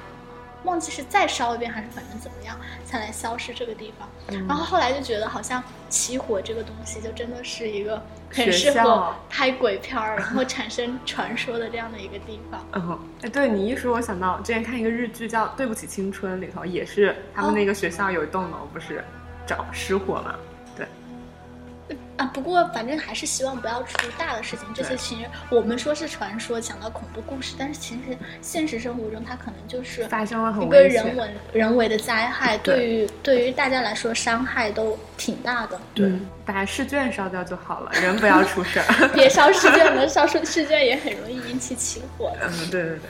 [0.64, 12.60] 忘记是再烧一遍还是反正怎么样才能消失这个地方，嗯然后后来就觉得好像起火这个东西就真的是一个很学适合校拍鬼片儿，然后产生传说的这样的一个地方。
[12.72, 19.04] 嗯，哎，对你一说，我想到之前看一个日剧叫《对不起青春》，里头也是他们那个学校有一栋楼不是
[19.46, 20.34] 着失火嘛？
[22.18, 24.66] 对，啊，不过反正还是希望不要出大的事情。
[24.74, 30.82] 这些其实我们说是传说，讲到恐怖故事，但是其实现实生活中它可能就是发生了很一个。
[30.88, 35.78] 人为人为的灾害，对对于对于大家来说伤害都挺大的。
[35.96, 39.08] 嗯，把试卷烧掉就好了，人不要出事儿。
[39.14, 42.48] 别烧试卷了，烧出试卷也很容易引起起火的。
[42.48, 43.00] 嗯，对对对，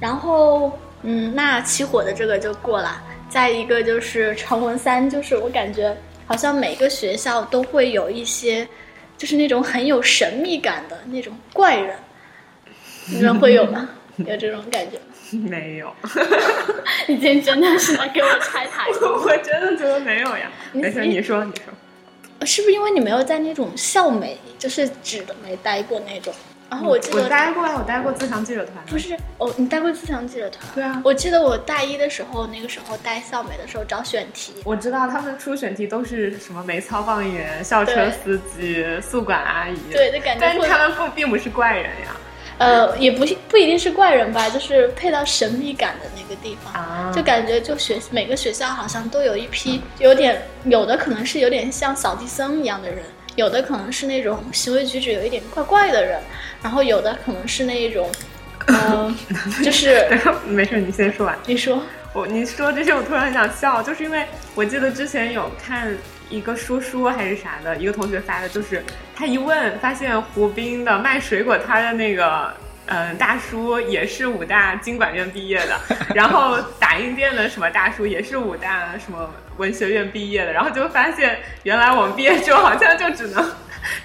[0.00, 3.02] 然后，嗯，那起火的这个就过了。
[3.28, 5.96] 再一个就是传闻三，就是我感觉
[6.32, 8.66] 好像每个学校都会有一些，
[9.18, 11.94] 就是那种很有神秘感的那种怪人，
[13.10, 13.86] 你们会有吗？
[14.16, 15.46] 有这种感觉吗？
[15.50, 15.94] 没有，
[17.06, 18.96] 你今天真的是来给我拆台吗？
[19.22, 20.50] 我真的觉得没有呀。
[20.72, 22.46] 没事，你说，你说。
[22.46, 26.32] 是不是因为你没有在那种校美，就是纸的没待过那种？
[26.72, 28.82] 然后我记得我待过啊，我待过自强记者团。
[28.86, 30.64] 不是哦，你待过自强记者团？
[30.74, 39.76] 对啊我记得我大一的时候，那个时候待校美的时候找选题，我知道他们出选题都是什么煤操放员、校车司机、宿管阿姨。
[39.92, 42.16] 对，就感觉但是他们不并不是怪人呀。
[42.56, 46.72] 呃，也不不一定是怪人吧，就是配到神秘感的那个地方。
[46.72, 53.04] 啊，就感觉就学每个学校好像都有一批有点有的可能是有点像扫地僧一样的人，
[53.36, 56.20] 有的可能是那种行为举止有一点怪怪的人，
[56.62, 58.10] 然后有的可能是那种，
[58.66, 59.14] 呃，
[59.64, 60.06] 就是
[60.46, 61.36] 没事，你先说完。
[61.46, 65.96] 你说我你说这些，我突然很想笑，就是因为我记得之前有看
[66.28, 72.52] 一个说书还是啥的，一个同学发的，就是他一问，发现湖滨的卖水果摊的那个。
[72.86, 75.80] 嗯，大叔也是武大经管院毕业的，
[76.16, 83.44] 然后打印店的什么大叔也是武大什么文学院毕业的，然后就发现原来我们毕业之后好像就只能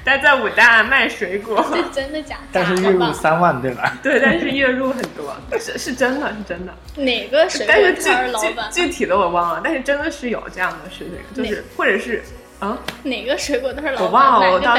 [0.04, 2.42] 待在武大卖水果， 这真的假的？
[2.52, 3.98] 但是月入三万，对吧？
[4.02, 6.74] 对，但是月入很多，是是真的是真的。
[6.96, 8.72] 哪个水但是果摊老具板？
[8.72, 12.24] 具具体的我忘了，但是真的是有这样的事情，就是或者是
[12.60, 14.12] 啊，哪个水果都是老板？
[14.12, 14.76] 忘了，我到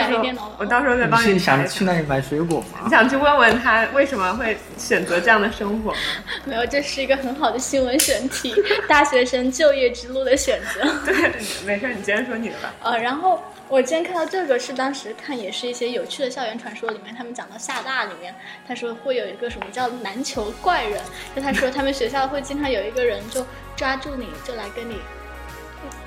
[0.82, 1.64] 时候再你帮是想。
[1.68, 2.90] 去那里买水果吗你？
[2.90, 5.98] 想去问问他为什么会选择这样的生活吗？
[6.44, 8.52] 没有，这是一个很好的新闻选题，
[8.88, 10.80] 大学生就业之路的选择。
[11.06, 11.32] 对，
[11.64, 12.74] 没事，你接着说你的吧。
[12.82, 18.34] 呃，然后我今天看到这个是当时看也是一些有趣的校园传说里面，他们讲到厦大里面，
[18.66, 21.00] 他说会有一个什么叫篮球怪人，
[21.36, 24.96] 就他说他们学校会经常有一个人就抓住你，就来跟你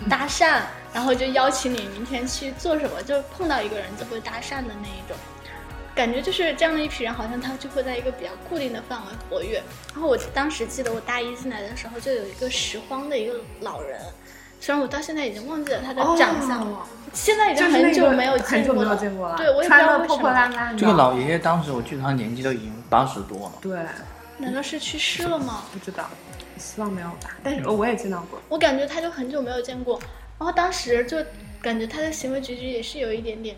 [0.10, 0.60] 搭讪，
[0.94, 5.18] 然后就邀请你明天去做什么，就碰到一个人就会搭讪的那一种。
[5.94, 9.62] 感觉就是这样的一批人，好像他就会在一个比较固定的范围活跃。
[9.94, 14.00] 然后我当时记得我大一进来的时候，就有一个拾荒的一个老人，
[14.62, 19.36] 虽然我到现在已经忘记了他的长相，哦现在已经就是那个很久没有很久没有见过了。
[19.36, 20.56] 对我也不知道为什的破破烂么。
[20.56, 20.78] 烂。
[20.78, 23.54] 这个老爷爷当时我记得他年纪都已经八十多了。
[23.62, 23.78] 对，
[24.38, 25.64] 难道是去世了吗？
[25.74, 26.10] 不知道，
[26.58, 27.36] 希望没有吧。
[27.44, 28.40] 但是我也见到过。
[28.48, 30.00] 我感觉他就很久没有见过，
[30.42, 31.18] 然后当时就
[31.62, 33.56] 感觉他的行为举止也是有一点点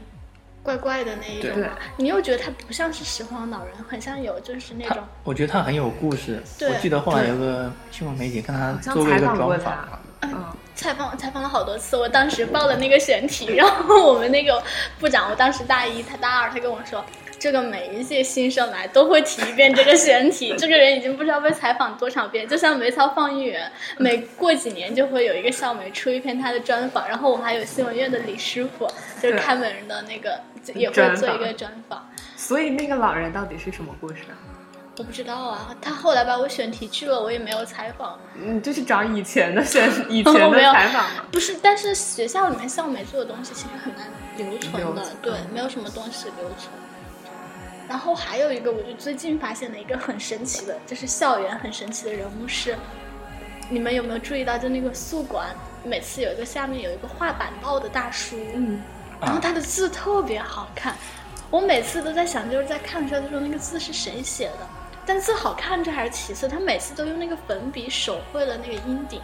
[0.62, 1.50] 怪怪的那一种。
[1.56, 1.66] 对，
[1.96, 6.44] 你又觉得他不像是拾荒老人，很像有就是那种，我觉得他很有故事。
[6.60, 6.68] 对。
[6.68, 14.62] 我记得后来有个新闻媒体跟他做过一个采访过专访嗯，采访采访了好多次，我当时报了那个选题，然后我们那个
[15.00, 17.02] 部长，我当时大一，他大二，他跟我说，
[17.44, 28.88] 这个每一届新生来都会提一遍这个选题，这个人已经不知道被采访多少遍，就像梅超放映员，每过几年就会有一个校媒出一篇他的专访，然后我还有新闻院的李师傅，
[29.22, 30.40] 就是对看门人的那个
[30.74, 32.10] 也会做一个专访。
[32.38, 34.40] 所以那个老人到底是什么故事啊？
[34.98, 38.18] 我不知道啊，他后来把我选题去了，我也没有采访。
[38.42, 41.26] 嗯，就是找以前的选 以前的没有采访吗。
[41.30, 46.72] 不是，但是学校里面校媒做的东西其实很难留存的，存对，没有什么东西留存。
[47.88, 52.76] 然后还有一个，我就最近发现的一个很神奇的，就是校园很神奇的人物是，
[53.70, 54.58] 你们有没有注意到？
[54.58, 58.82] 就那个宿管，每次有一个下面有一个画板报的大叔，嗯，
[59.20, 60.96] 然后他的字特别好看，
[61.50, 64.68] 我每次都在想，就是在看的时候就说那个字是谁写的，
[65.06, 69.20] 但字好看这还是其次，他每次都用那个粉笔手绘了那个阴顶，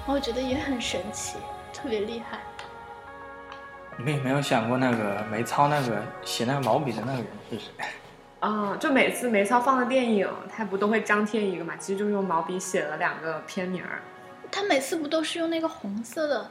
[0.00, 1.36] 然后我觉得也很神奇，
[1.74, 2.38] 特别厉害。
[3.98, 7.70] 你们有没有想过那个没操那个写那个毛笔的那个人是谁？
[8.40, 11.76] 啊，就每次梅操放的电影，他不都会张贴一个嘛？
[11.76, 14.00] 其实就是用毛笔写了两个片名儿。
[14.50, 16.50] 他每次不都是用那个红色的？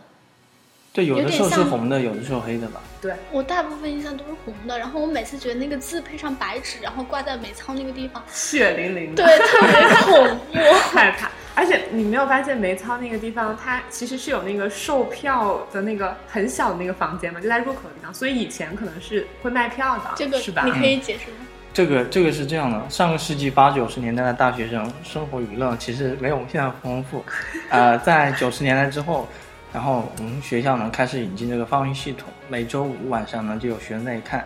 [0.94, 2.82] 对，有的时候是像红的，有的时候黑的吧。
[3.02, 10.54] 对，我大部分印象都是红的，然后我每次觉得那个字配上白纸，然后挂在美操那个地方，血淋淋的，对，特别恐怖。
[10.94, 11.32] 害怕。
[11.54, 20.72] 而且你没有发现梅操那个地方，它其实是有那个售票的那个很小的那个房间嘛，就在入口的地方，所以以前可能是会卖票的，这个是吧你？
[20.72, 21.38] 可以解释吗？
[21.74, 27.24] 这个这个是这样的，上个世纪八九十年代的大学生生活娱乐其实没有我们现在丰富，
[27.72, 29.28] 呃，在九十年代之后，
[29.74, 34.46] 然后我们学校呢开始引进这个放映系统，每周五晚上呢就有学生在看。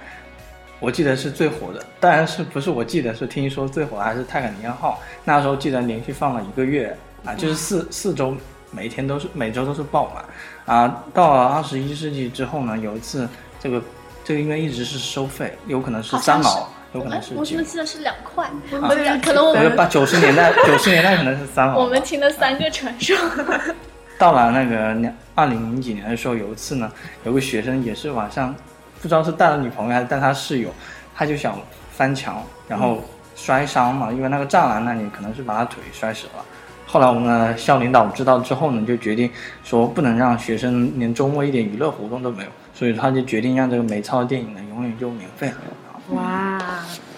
[0.80, 8.36] 我记得是最火的，当然是不是我记得是听说最火的还是《泰坦尼克号》，那时候记得连续放了一个月啊，就是四四周，
[8.72, 11.04] 每天都是每周都是爆满啊。
[11.14, 13.28] 到了二十一世纪之后呢，有一次
[13.60, 13.82] 这个
[14.24, 18.48] 这个应该一直是收费，有可能是三毛，有可能是，哎我几怎么记得是两块？
[18.70, 21.78] 可能我们八九十年代，九十年代可能是三毛。
[21.80, 23.18] 我们听了三个传说。
[24.18, 26.92] 到了那个两二零零几年的时候，有一次呢，
[27.24, 28.54] 有个学生也是晚上，
[29.02, 30.70] 不知道是带了女朋友还是带他室友，
[31.14, 31.58] 他就想
[31.92, 33.04] 翻墙，然后
[33.36, 36.46] 摔伤嘛，因为那个栅栏那里可能是把他腿摔折了。
[36.88, 39.30] 后来我们的校领导知道之后呢，就决定
[39.64, 45.56] 说不能让学生连周末一点娱乐活动都没有，所以他就决定让这个美操电影呢永远就免费了。
[46.12, 46.58] 哇，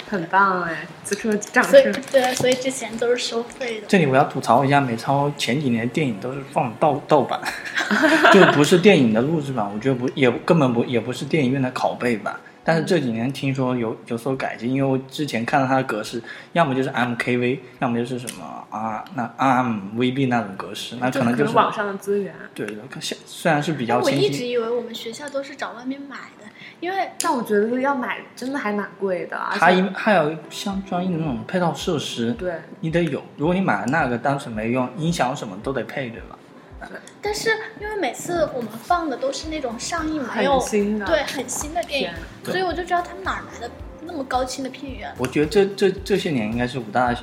[0.10, 0.88] 很棒哎！
[1.04, 1.94] 此处掌所以声。
[2.12, 3.88] 对，所以之前都是收费的。
[3.88, 7.40] 这里我要吐槽一下，美超前几年电影都是放盗盗版，
[8.34, 16.22] 就不是电影的录制版，我觉得不也根本不也不是电影院的拷贝版，但是这几年听说有有所改进，因为我之前看到它的格式，
[16.54, 22.34] 要么就是 MKV，要么就是什么 R 那 RMVB 那种格式，那可能就是网上的资源。
[22.54, 26.46] 对对，虽虽然是比较我，一直以为我们学校都是找外面买的，
[26.80, 33.24] 因为但我觉得要买真的还蛮贵的，而它且因还有像专业的那种配套设施，对你得有。
[33.36, 36.38] 如果你买了那个，当时没用，音响什么都得配，对吧？
[36.80, 37.50] 对但是
[37.82, 42.12] 因为每次我们放的都是那种上映没有很新的对很新的电影
[42.46, 43.72] 所以我就知道他们哪儿来的
[44.04, 45.12] 那么高清的片源。
[45.18, 47.14] 我觉得这这这些年应该是武大，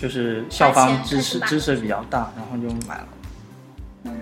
[0.00, 3.08] 就是校方支持支持比较大，然后就买了。
[4.04, 4.12] 嗯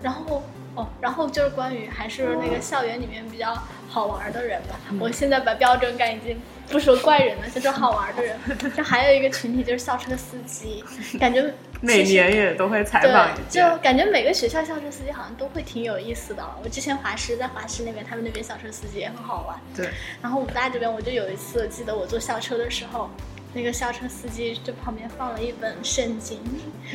[0.00, 0.44] 然后
[0.76, 3.52] 哦，然后就是关于还是那个校园里面比较
[3.98, 4.78] 好玩的人吧。
[4.90, 8.36] 嗯我现在把标准感已经不说怪人了，就说好玩的人。
[8.76, 10.84] 就还有一个群体就是校车司机，
[11.18, 13.60] 感觉 每年也都会采对访一，就。
[13.78, 16.44] 感觉每个学校校车司机好像都会挺有意思的。
[16.62, 19.58] 我之前华师在华师那边，他们那边校车司机也很好玩。
[19.74, 19.88] 对，
[20.22, 23.10] 然后武大这边，我就有一次记得我坐校车的时候，
[23.54, 26.38] 那个校车司机就旁边放了一本圣经，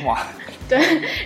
[0.06, 0.26] 哇，
[0.68, 0.78] 对，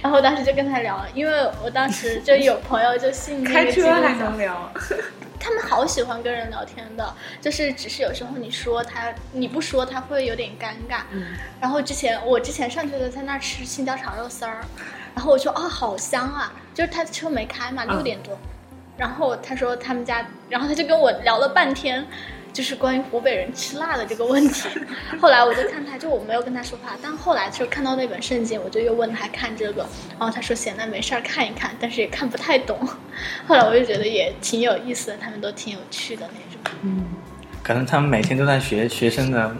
[0.03, 4.73] 然后当时就跟他聊，因为我当时就有朋友就信那开个基督车还教能聊，
[5.39, 11.03] 他们好喜欢跟人聊天的，就是只是有时候你说他，你不说他会有点尴尬。
[11.11, 14.63] 嗯，然后之前我之前上学的在那儿吃青椒炒肉丝儿，
[15.15, 18.37] 然后我说啊好香啊，就是他的车没开嘛，六点多，
[18.97, 22.05] 然后他说他们家，然后他就跟我聊了半天。
[22.53, 24.69] 就是关于湖北人吃辣的这个问题，
[25.21, 29.87] 后来我就看他，就我没有跟他说话，但后来就看到那本圣经，我就又问他看这个，
[30.19, 32.79] 然后他说闲的没事儿看一看，但是也看不太懂。
[33.47, 36.79] 后来我就觉得也挺有意思的，他们都挺有趣的那种。
[36.83, 37.05] 嗯，
[37.63, 39.55] 可能他们每天都在学学生的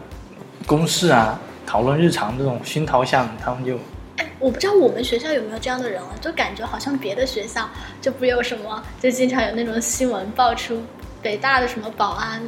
[0.67, 3.79] 公式啊，讨论日常这种熏陶下，他们就
[4.17, 7.69] 哎，我不知道我们学校有没有这样的人啊，就感觉好像别的学校
[8.01, 10.83] 就不有什么，就经常有那种新闻爆出
[11.23, 12.41] 北大的什么保安，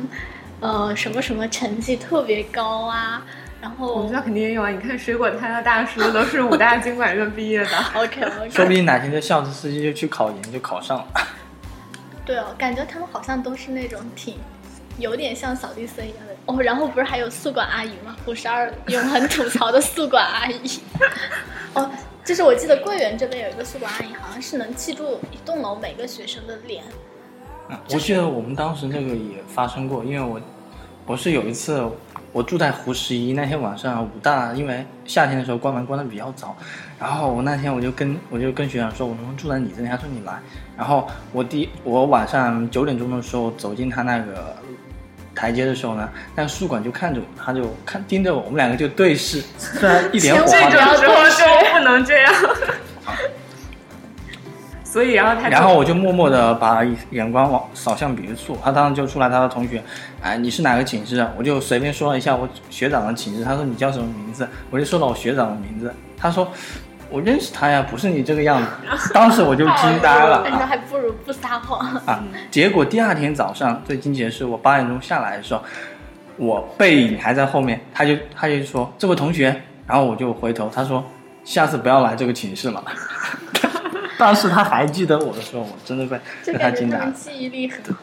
[0.60, 3.22] 呃，什么什么成绩特别高啊，
[3.60, 4.68] 然后我们学校肯定也有啊。
[4.70, 7.70] 你看水果摊的大叔都是武大经管院毕业的。
[7.94, 11.06] OK OK， 说不定哪天这校车司机就去考研就考上了。
[12.24, 14.36] 对哦，感觉他们好像都是那种挺
[14.98, 16.62] 有点像扫地僧一样的哦。
[16.62, 18.16] 然后不是还有宿管阿姨吗？
[18.26, 20.80] 五十二永恒吐槽的宿管阿姨。
[21.74, 21.90] 哦，
[22.24, 26.84] 就是我记得桂园这边有一个宿管阿姨，好像是能记住一栋楼每个学生的脸。
[27.70, 30.40] 嗯我记得我们当时那个也发生过，因为我
[31.06, 31.82] 我是有一次
[32.32, 36.56] 我住在湖十一那天晚上，武大因为夏天的时候关门关的比较早，
[36.98, 39.88] 然后我那天我就跟我就跟学长说，我能不能住在你这里？
[39.88, 40.34] 他说你来。
[40.76, 44.56] 然后我第我晚上九点钟的时候走进他那个
[45.34, 52.32] 台阶的时候呢，那个宿管就看着我，他就看盯着我，我们两个就对视， 虽然一点火花这都没有种时候就不能这样。
[54.90, 59.80] 所以，然后他然后我就默默的把眼光往扫向别处，他当时就出来，他的同学，
[60.20, 61.30] 哎，你是哪个寝室啊？
[61.38, 64.48] 我就随便说了一下我学长的寝室，他说你叫什么名字？
[64.68, 66.50] 我就说了我学长的名字，他说
[67.08, 68.68] 我认识他呀，不是你这个样子。
[69.14, 71.78] 当时我就惊呆了感觉啊还不如不撒谎。
[72.06, 72.24] 啊！
[72.50, 75.62] 结果第二天早上最惊奇的是，我八点钟下来的时候，
[76.36, 81.04] 我背影还在后面，他就他就说这位同学，然后我就回头，他说
[81.44, 82.82] 下次不要来这个寝室了。
[84.20, 87.34] 当时他还记得我的时候，我真的被就被他惊呆了感觉他们。
[87.34, 88.00] 记忆力很好。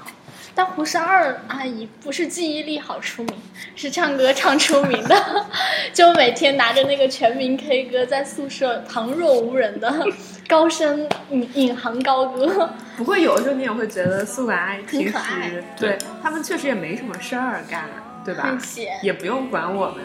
[0.56, 3.36] 但胡十二阿姨不是记忆力好出名，
[3.76, 5.46] 是唱歌唱出名的，
[5.94, 10.04] 就每天拿着那个全民 K 歌在宿舍旁若无人的
[10.48, 12.72] 高声引引吭高歌。
[12.98, 17.84] 不过有的时候你也会觉得宿管阿姨平挺可爱时对他们确实也没什么事儿干，
[18.26, 18.58] 对吧
[19.04, 20.04] 也不用管我们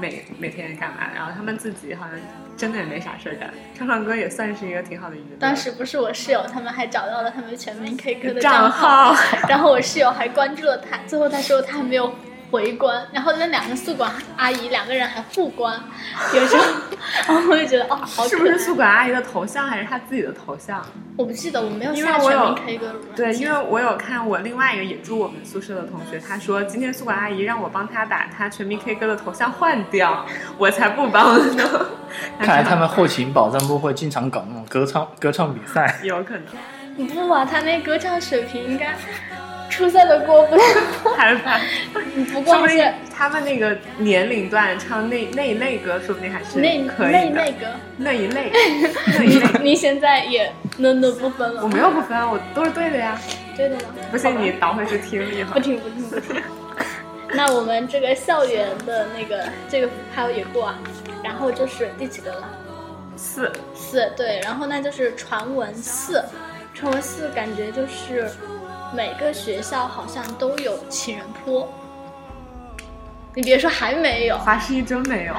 [0.00, 2.14] 每每天干嘛，然后他们自己好像
[2.56, 5.36] 真的也没啥事儿干，唱唱歌也算是一个挺好的娱乐。
[5.38, 12.12] 当时不是我室友，他们还找到了他们全民 K 歌的账号，号然后我室友还关注了他，最后他说他还没有
[12.50, 15.78] 回关，然后那两个宿管阿姨两个人还互关，
[16.34, 16.64] 有时候，
[17.28, 18.26] 然后我就觉得哦，好。
[18.26, 20.84] 是不是宿管阿姨的头像还是她自己的头像？
[21.16, 22.94] 我不记得，我没有因为我有下全民 K 歌。
[23.16, 30.26] 对，因为我有看我另外一个也住我们宿舍的同学，他说今天宿管阿姨让我帮他把他全民 K 歌的头像换掉，
[30.58, 31.64] 我才不帮呢。
[32.38, 36.00] 看来他们后勤保障部会经常搞那种歌唱歌唱比赛。
[36.02, 36.44] 有可能
[36.96, 38.94] 不啊，他那歌唱水平应该
[39.76, 40.62] 初赛的过不了。
[41.16, 41.60] 害怕，
[42.32, 47.06] 不过是不定他们那个年龄段唱那那一类歌，说不定还是那可。
[47.06, 47.66] 那那个，
[47.98, 48.50] 那一类，
[49.18, 51.62] 那一类，你现在也能的不分了。
[51.62, 53.20] 我没有不分，我都是对的呀。
[53.54, 53.82] 对的吗？
[54.10, 55.54] 不信你倒回去听一会儿。
[55.54, 56.42] 不听不听不听。
[57.34, 60.78] 那我们这个校园的那个这个还有也过啊，
[61.22, 62.48] 然后就是第几个了？
[63.16, 66.22] 四，四对，然后那就是传闻四，
[66.74, 68.30] 传闻四感觉就是
[68.94, 71.68] 每个学校好像都有情人坡。
[73.34, 75.34] 你别说还没有，华西真没有。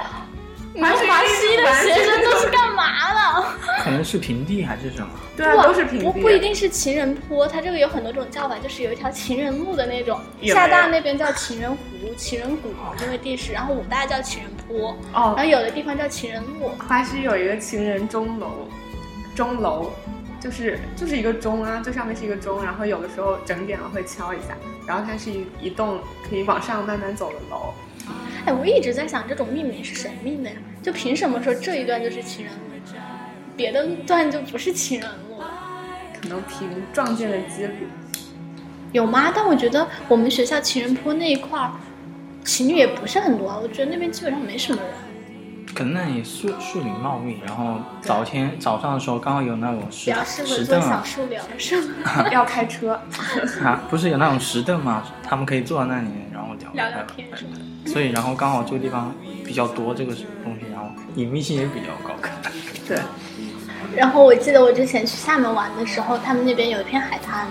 [0.73, 3.47] 你们华西的学生都是干嘛的？
[3.83, 5.09] 可能是平地还是什么？
[5.35, 6.05] 对啊，都是平地。
[6.05, 10.19] 不不一定是情人坡，它这个有很多种叫法，就是有一条情人路的那种。
[10.43, 12.69] 厦大那边叫情人湖、情人谷，
[13.01, 16.69] 因为地势，然后武大叫情人坡，哦然后有的地方叫情人路。
[16.87, 18.67] 华西有一个情人钟楼，
[19.35, 19.91] 钟楼
[20.47, 24.55] 就是就是一个钟啊，最上面是一个钟，然后有的时候整点了会敲一下，
[24.87, 27.73] 然后它是一一栋可以往上慢慢走的楼。
[28.45, 30.55] 哎，我一直在想，这种命名是谁命的呀？
[30.81, 32.59] 就凭什么说这一段就是情人路，
[33.57, 35.43] 别的段就不是情人路？
[36.21, 37.89] 可能凭撞见的几率。
[38.93, 39.33] 有吗？
[39.35, 41.73] 但我觉得我们学校情人坡那一块儿，
[42.45, 43.59] 情侣也不是很多啊。
[43.61, 44.91] 我觉得那边基本上没什么人。
[45.77, 52.27] 可能那里树树林茂密，然后早天早上的时候刚好有那种比石较适合石凳啊，小树聊，是吗？
[52.31, 52.99] 要开车，
[53.63, 55.03] 啊，不是有那种石凳吗？
[55.21, 57.51] 他们可以坐在那里，然后聊聊聊天是吗？
[57.85, 59.13] 所以然后刚好这个地方
[59.45, 62.15] 比较多这个东西，然后隐秘性也比较高。
[62.87, 62.97] 对，
[63.95, 67.45] 然后我记得我之前去厦门玩的时候，他们那边有一片海滩，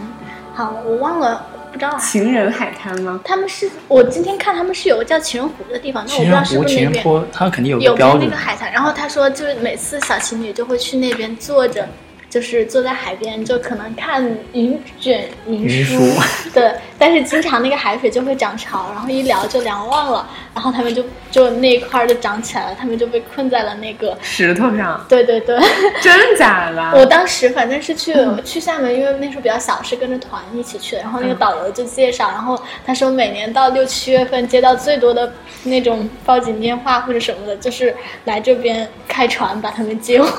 [0.53, 1.47] 好，我忘了，
[1.77, 1.99] 不知道啊。
[1.99, 3.21] 情人海滩吗？
[3.25, 8.37] 他们是我今天看他们是有个叫情人湖的地方，那我不知道情人湖、是不是那边情人坡，它肯定有有个标志那个。
[8.37, 8.73] 海滩。
[8.73, 11.87] 然后他说，就是每次小情侣就会去那边坐着，
[12.29, 14.23] 就是坐在海边，就可能看
[14.53, 15.99] 云卷云云舒。
[16.53, 24.17] 对，但是经常那个海水就会涨潮，然后一聊就聊忘了，然后他们就就那一块儿就涨起来了，他们就被困在了那个。
[24.23, 25.59] 石头上，对对对，
[26.03, 26.99] 真假的？
[26.99, 28.15] 我当时反正是去、
[28.45, 31.03] 去厦门，因为那时候比较小，是跟着团一起去的。
[31.03, 35.33] 然后那个导游就介绍，然后他说每年到六七月份接到最多的
[35.65, 40.31] 那种报警电话或者什么的，就是来这边开船把他们接回。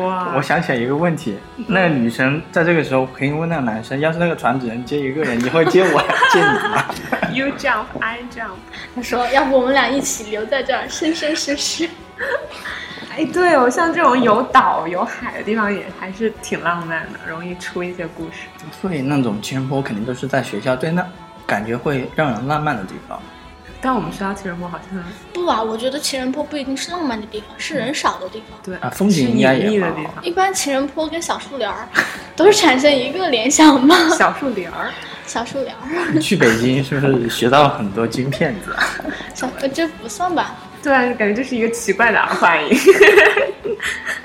[0.00, 6.00] 哇，我想起来一个问题，那个女生在这个时候可以问那个男生，要是那个船只能接一个人，你会接我
[6.32, 6.84] 接你吗
[7.32, 8.56] ？You jump, I jump。
[8.94, 11.88] 他说要不我们俩一起留在这儿，生生世世。
[13.16, 18.46] 哎，对哦，像这种有岛有海的地方也还是挺浪漫的，容易出一些故事。
[18.80, 21.06] 所以那种情人坡肯定都是在学校，对那
[21.46, 23.20] 感觉会让人浪漫的地方。
[23.84, 25.04] 但我们学校情人坡好像
[25.34, 28.58] 不啊，我觉得情人坡不一定是浪漫的地方，是人少的地方。
[28.64, 29.78] 对啊风景应该也
[30.22, 31.86] 一般情人坡跟小树林儿
[32.34, 34.90] 都是产生一个联想嘛， 小树林儿。
[35.26, 38.84] 小树林儿，去北京是不是学到了很多金片子啊？
[39.34, 40.54] 小呃这不算吧？
[40.82, 42.76] 对啊，感觉这是一个奇怪的儿化音。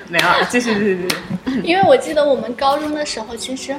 [0.09, 1.07] 没有，继续继续
[1.45, 1.61] 继续。
[1.63, 3.73] 因为我记得我们高中的时候，其实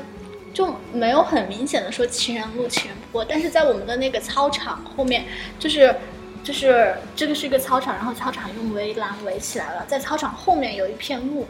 [0.53, 5.25] 就没有很明显的说情人路、情人坡，但是在我们的那个操场后面，
[5.59, 5.95] 就是
[6.43, 11.47] 就是这个是一个操场，然后操场用围栏围起来了，在操场后面有一片路，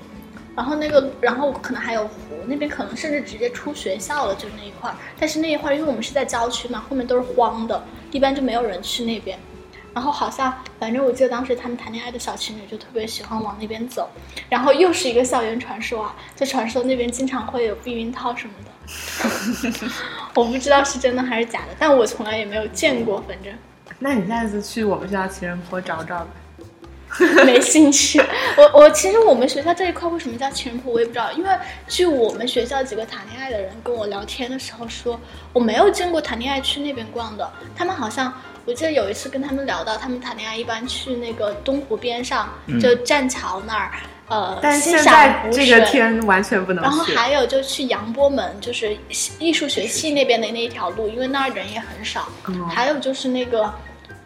[0.54, 2.14] 然后那个然后可能还有湖，
[2.46, 4.96] 那边可能甚至直接出学校了，就那一块儿。
[5.18, 9.38] 但是那一块儿因为我们是在郊区嘛，后面都是荒的，一般就没有人去那边。
[9.92, 14.08] 然后好像，反正我记得当时他们谈恋爱的小情侣就特别喜欢往那边走，
[14.48, 18.70] 然后又是一个校园传说啊，就传说那边经常会有避孕套什么的，
[20.34, 23.52] 我不知道是真的还是假的，但我从来也没有见过，反正
[23.98, 26.28] 那你下次去我们学校情人坡找找吧。
[27.44, 28.22] 没兴趣。
[28.56, 31.50] 我我其实我们学校这一块为什么叫情人坡，我也不知道，因为
[31.88, 35.20] 据我们学校几个谈恋爱的人跟我聊天的时候说，
[35.52, 38.32] 我没有见过谈恋爱去那边逛的，他们好像。
[38.66, 43.90] 我记得有一次跟他们聊到，他们谈恋爱一般去那个东湖边上，就栈桥那儿，
[44.30, 47.02] 呃，但现在这个天完全不能然后。
[47.16, 48.96] 还有就去杨波门，就是
[49.38, 52.28] 艺术学系那边的那一条路，因为那儿人也很少。
[52.46, 53.64] 嗯还有就是那个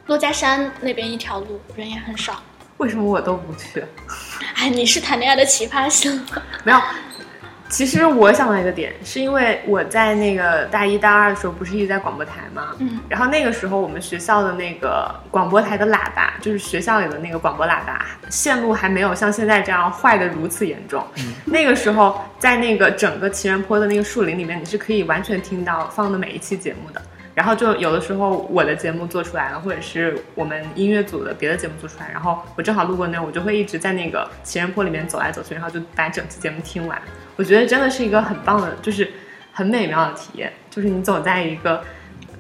[0.07, 2.43] 珞珈山那边一条路，人也很少。
[2.77, 3.85] 为什么我都不去？
[4.57, 6.25] 哎，你是谈恋爱的奇葩型。
[6.65, 6.79] 没有。
[7.75, 12.69] 其实我想到一个点，是因为我在那个大一、大二的时候，不是一直在广播台吗？
[12.79, 13.01] 嗯。
[13.09, 21.05] 然后那个时候，我们学校的那个广播台的喇叭，就是学校里的那个广播喇叭，线路还没有像现在这样坏的如此严重。
[21.17, 21.35] 嗯。
[21.47, 27.03] 那个时候，在那个整个情人坡的那个树林里面，你是可以完全听到放的每一期节目的。
[27.35, 37.03] 然后就有的时候我的节目做出来了，或者是我们音乐组的别的节目做出来，然后我正好路过那儿，我就会一直在那个情人坡里面走来走去，然后就把整期节目听完。
[37.37, 39.11] 我觉得真的是一个很棒的，就是
[39.53, 41.83] 很美妙的体验，就是你走在一个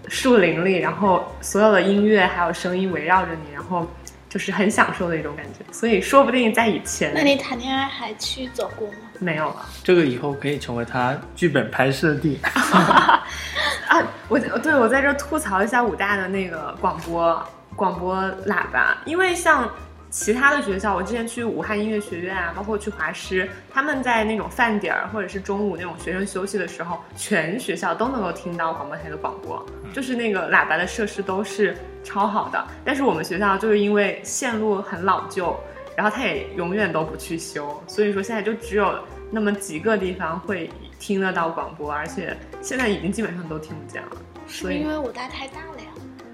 [0.08, 3.86] 树林里，然后所有的音乐还有声音围绕着你，然后
[4.28, 5.60] 就是很享受的一种感觉。
[5.72, 8.94] 所以说不定在以前，那你谈恋爱还去走过吗？
[9.20, 9.66] 没有了。
[9.82, 12.38] 这个以后可以成为他剧本拍摄地。
[12.44, 18.16] 啊，我对我在这吐槽一下武大的那个广播广播
[18.46, 19.70] 喇叭，因为像
[20.14, 32.64] 其他的学校，我之前去武汉音乐学院啊，包括去华师，他们在那种饭点儿或者是中午那种学生休息的时候，全学校都能够听到广播台的广播，就是那个喇叭的设施都是超好的。
[32.84, 35.58] 但是我们学校就是因为线路很老旧，
[35.96, 38.96] 然后它也永远都不去修，所以说现在就只有
[39.32, 44.10] 那么几个地方会听得到广播，而且现在已经基本上都听不见了。
[44.46, 45.83] 是因为武大太大了呀？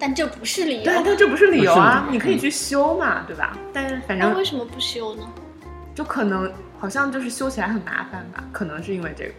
[0.00, 0.84] 但这不是理由。
[0.84, 3.56] 对啊，但这不是理由啊，你可以去修嘛，对吧？
[3.72, 5.22] 但是反正那为什么不修呢？
[5.94, 9.32] 就可能好像就是修起来很麻烦吧，可能是因为这个，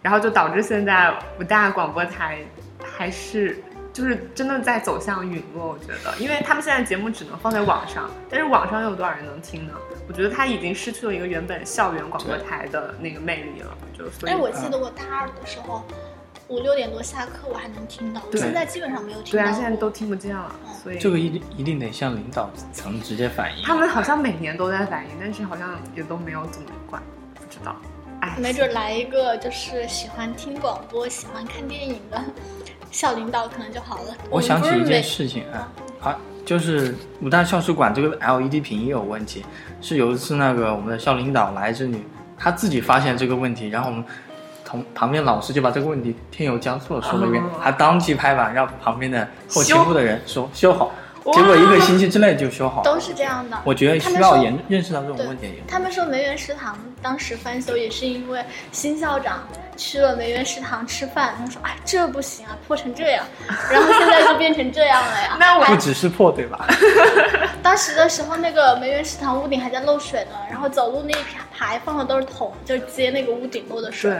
[0.00, 2.38] 然后就导致现在武大广播台
[2.82, 3.60] 还是
[3.92, 5.66] 就是真的在走向陨落。
[5.68, 9.74] 我觉得，因为他们现在节目只能放在网上，但是网上又有多少人能听呢？
[10.06, 15.82] 我觉得它已经失去了一个原本校园广播台的那个魅力了，就所以哎，我记得我大二的时候，
[16.48, 23.64] 五六点多下课我还能听到，我现在基本上没有听对啊，现在都听不见了，所以这个一定一定得向领导层直接反映。
[23.64, 27.02] 他们好像每年都在反映，但是好像也都没有怎么管，
[27.34, 27.74] 不知道。
[28.20, 32.22] 哎，没准来一个就是喜欢听广播、喜欢看电影的
[32.90, 34.14] 校领导可能就好了。
[34.30, 35.72] 我想起一件事情啊，
[36.02, 39.44] 啊，就是武大校史馆这个 LED 屏也有问题，
[39.80, 42.04] 是有一次那个我们的校领导来这里，
[42.36, 44.04] 他自己发现这个问题，然后我们
[44.74, 50.90] 同旁边老师就把这个问题添油加醋的说了一遍，哦他当即拍板让旁边的后勤修部的人说修好，
[51.32, 52.84] 结果一个星期之内就修好了。
[52.84, 53.56] 都是这样的。
[53.64, 55.62] 我觉得需要严认识到这种问题。
[55.68, 59.46] 他们说梅园食堂当时翻修也是因为新校长
[59.76, 63.24] 去了梅园食堂吃饭，他说：“哎，这不行啊，破成这样。”
[63.70, 65.36] 然后现在就变成这样了呀。
[65.40, 66.66] 那我不只是破对吧？
[67.62, 71.22] 当时的时候，那个梅园食堂屋顶还在漏水呢，然后走路那一
[71.56, 74.12] 排放的都是桶，就接那个屋顶漏的水。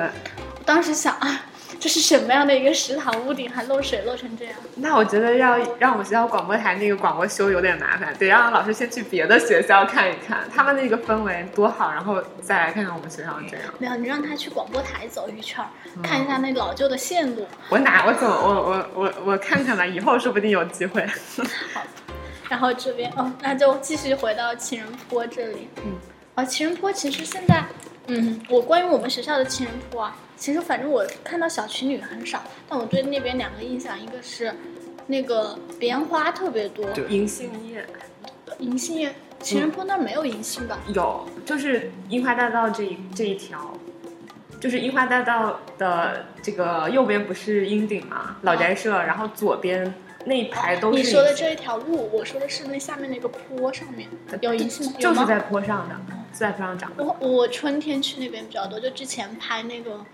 [0.64, 1.42] 当时想啊，
[1.78, 4.54] 这是什么样的一个食堂，屋顶还漏水漏成这样？
[4.76, 13.66] 那我觉得要让我们学校广播台那个广播修有点麻烦，得让老师先去别的学校看一看，他们那个氛围多好，然后再来看看我们学校这样。
[13.78, 15.68] 没有，你让他去广播台走一圈儿，
[16.02, 17.46] 看一下那老旧的线路。
[17.68, 21.04] 我哪我怎么我我我我看看吧，以后说不定有机会。
[21.74, 21.82] 好
[22.48, 25.68] 然后这边哦，那就继续回到情人坡这里。
[25.84, 25.94] 嗯，
[26.34, 27.64] 啊，情人坡其实现在，
[28.06, 34.54] 嗯，我关于我们学校的情人坡啊，其实反正我看到小情侣很少，但我对那边两个印象，一个是
[35.06, 37.04] 那个彼岸花特别多，对。
[37.06, 37.84] 银杏叶。
[38.58, 40.78] 银杏叶，情人坡那儿没有银杏吧？
[40.94, 43.72] 有，就是樱花大道这一这一条，
[44.60, 49.92] 就是樱花大道的这个右边不是樱顶嘛，老宅社，然后左边
[50.26, 54.08] 那一排都是你说的这一条路，我说的是那下面那个坡上面
[54.40, 54.92] 有银杏吗？
[55.00, 56.90] 就是在坡上的，就在非常长。
[56.96, 60.04] 我我春天去那边比较多，就之前拍那个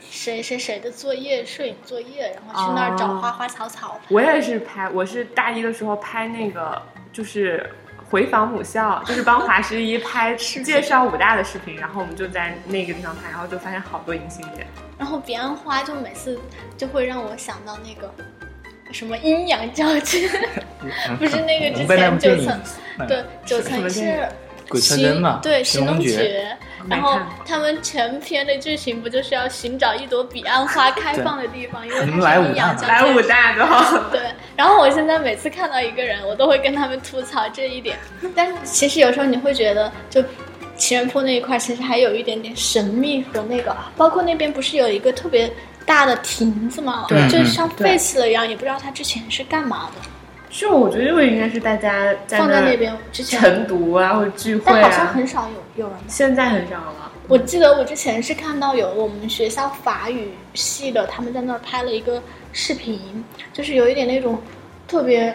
[0.00, 3.98] 谁谁谁的作业，摄影作业，然后去那儿找哦花花草草。
[4.08, 6.80] 我也是拍，我是大一的时候拍那个，
[7.12, 7.70] 就是
[8.10, 14.66] 回访母校，就是帮华师一拍 介绍武大的视频，然后我们就在那个地方拍，然后就发现好多银杏叶。
[14.98, 16.38] 然后彼岸花就每次
[16.76, 18.12] 就会让我想到那个
[18.92, 20.28] 什么阴阳交界，
[21.18, 22.60] 不是那个之前九层，
[23.06, 24.28] 对，九层是
[24.70, 26.56] 鬼吹灯嘛对，寻龙诀诀。
[26.88, 32.88] 然后他们全篇的剧情不就是要寻找一朵彼岸花 开放的地方，因为你们它是阴来武大吗阳交界。
[32.88, 34.20] 来武大的话， 对，
[34.56, 37.98] 然后我现在每次看到一个人，我都会跟他们吐槽这一点。
[38.34, 40.24] 但是其实有时候你会觉得，就
[40.76, 45.52] 情人坡那一块，其实还有一点点神秘和那个，包括那边不是有一个特别
[45.84, 47.04] 大的亭子嘛？
[47.08, 50.09] 对就像对废弃了一样，也不知道它之前是干嘛的。
[50.50, 55.96] 是我觉得这个应该是大家在放在那边之前，晨读啊或者聚会但好像啊，很少有有人。
[56.08, 57.12] 现在很少了。
[57.28, 62.20] 我记得我之前是看到有我们学校法语系的，他们在那儿拍了一个
[62.52, 64.42] 视频，就是有一点那种
[64.88, 65.32] 特别，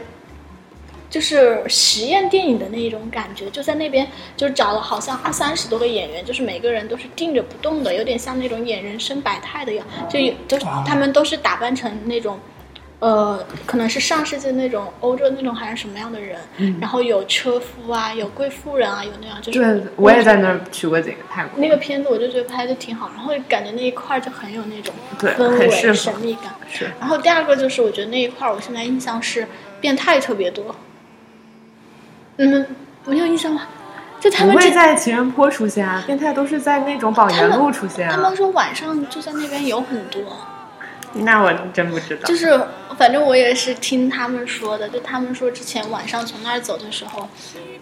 [1.10, 4.06] 就是实验电影的那一种感觉，就在那边
[4.36, 12.38] 就找了好像 二三十多个演员，就是每个人都是定着不动的，有点像那种演人生百态的样，就有就是哦他们都是打扮成那种。
[13.00, 16.40] 呃，可能是上世纪那种欧洲那种还是什么样的人，
[16.80, 21.60] 然后有车夫啊，有贵妇人啊，有那样就是对，我也在那儿取过景泰国。
[21.60, 26.54] 那个片子我就觉得拍的挺好，然后感觉那一块儿就很有那种对氛围、很神秘感。
[26.72, 29.48] 是然后第二个就是我觉得那一块儿，我现在印象是
[29.82, 30.76] 变态特别多。
[32.38, 32.66] 你们
[33.06, 33.64] 没有印象吗？
[34.20, 38.36] 就他们不会在情人坡出现啊，变态都是在那种宝岩路出现啊他们。
[38.36, 40.24] 说晚上就在那边有很多，
[41.24, 42.24] 那我真不知道。
[42.24, 47.28] 就是反正我也是听他们说的，就他们说之前晚上从那儿走的时候，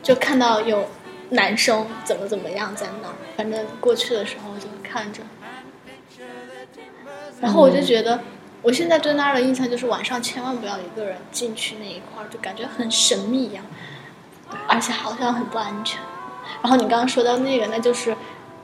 [0.02, 0.88] 就看到有
[1.30, 5.22] 男生怎么怎么样在那儿，反正过去的时候就看着，
[7.42, 8.20] 然后我就觉得。
[8.62, 13.62] 我现在对那儿的印象就是晚上千万不要一个人进去那一块儿，就感觉很神秘一样。
[14.70, 16.00] 而且好像很不安全。
[16.62, 18.16] 然后你刚刚说到那个，那就是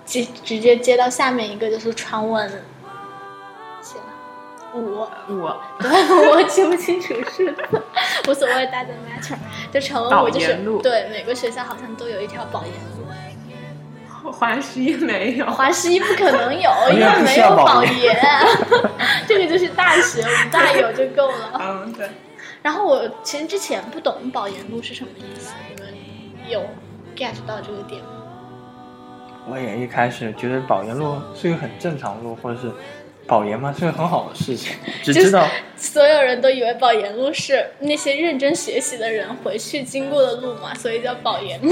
[0.05, 2.63] 直直接接到下面一个，就是传闻。
[4.74, 5.49] 五五，
[5.80, 7.55] 对我记不清楚是，
[8.28, 9.36] 无所谓，大家 matter。
[9.72, 14.32] 就传闻我就是对每个学校好像都有一条保研路。
[14.32, 18.20] 华师一没有，华师一不可能有，因为没有保保研，
[19.26, 21.59] 这个就是大学，我们大有就够了。
[21.59, 22.09] 嗯，对，
[22.61, 25.93] 然后我其实之前不懂保研路是什么意思，你们
[26.47, 26.61] 有
[27.15, 28.09] get 到这个点吗？
[29.49, 32.72] 我也一开始觉得保研路是一个很正常的路，或者是
[33.30, 34.74] 保研嘛是个很好的事情，
[35.04, 41.72] 只就是知道所有人都以为保研路是那些认真学习的人回去经过的路嘛，所以叫保研路。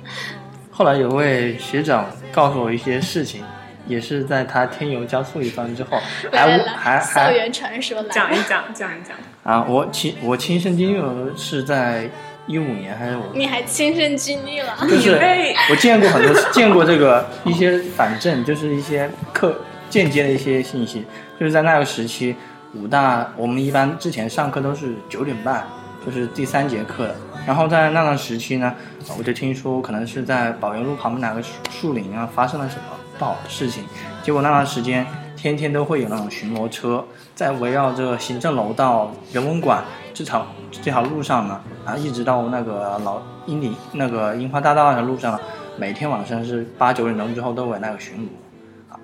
[0.70, 3.42] 后来有位学长告诉我一些事情，
[3.86, 5.98] 也是在他添油加醋一番之后，
[6.30, 8.08] 还来来来，还还校园传说来。
[8.10, 9.16] 讲一讲，讲一讲。
[9.44, 12.08] 啊，我亲我亲身经历了是在
[12.46, 14.76] 一五年还是我你还亲身经历了？
[14.82, 19.60] 就是被我见过很多见过这个一些反正就是一些课
[19.92, 21.04] 间接的一些信息，
[21.38, 22.34] 就是在那个时期，
[22.72, 25.66] 武大我们一般之前上课都是九点半，
[26.06, 27.14] 就是第三节课的。
[27.46, 28.74] 然后在那段时期呢，
[29.18, 32.82] 我就听说可能是在宝源路旁边哪个树林啊发生了什么
[33.18, 33.84] 不好的事情，
[34.22, 39.84] 结果那段时间天天都会有那种巡逻车在围绕着行政楼到人文馆
[40.14, 45.38] 这条这条路上呢，啊，一直到那个老樱里那个樱花大道那条路上，
[45.76, 48.41] 每天晚上是八九点钟之后都有那个巡逻。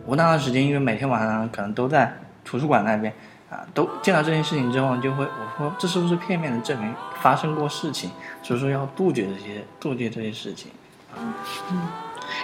[0.09, 3.12] 啊，我那段时间因为每天晚上可能都在图书馆那边
[3.50, 8.11] 啊，都见到这件事情之后，就会我说这是不是片面的证明发生过事情？
[8.42, 10.70] 所以说要杜绝这些杜绝这些事情。
[11.18, 11.32] 嗯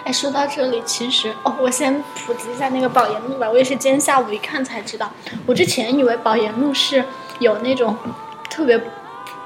[0.04, 3.48] 哎，说到这里，其实哦，我先普及一下那个保研路吧。
[3.48, 5.10] 我也是今天下午一看才知道，
[5.46, 7.04] 我之前以为保研路是
[7.38, 7.94] 有那种
[8.48, 8.80] 特别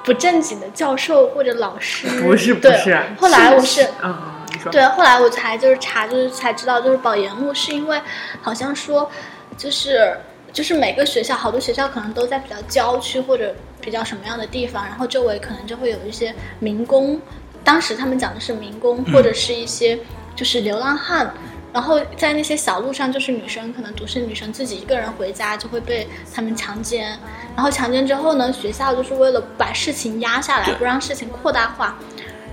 [0.05, 4.17] 不正经的教授或者老师，不是不是，后来我是嗯，嗯
[4.53, 8.01] 你说对，后来我才就是查，就是才知道，就是保研路是因为
[8.43, 9.11] 好像说，
[9.57, 10.17] 就是
[10.53, 17.21] 就是每个学校，好多学校可能都在比较郊区或者比较什么样的地方，然后周围可能就会有一些民工，
[17.63, 19.99] 当时他们讲的是民工或者是一些
[20.35, 21.33] 就是流浪汉。
[21.71, 27.17] 然后在那些小路上，就是女生可能独生女生自己一个人回家，就会被他们强奸。
[27.55, 31.99] 然后强奸之后呢，学校就是为了把事情压下来，不让事情扩大化，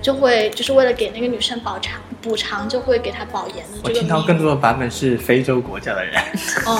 [0.00, 6.14] 就会就是为了给那个女生补偿补偿，就会给她保研的我这个名听到更多的版本是非洲国家的人，
[6.66, 6.78] 嗯，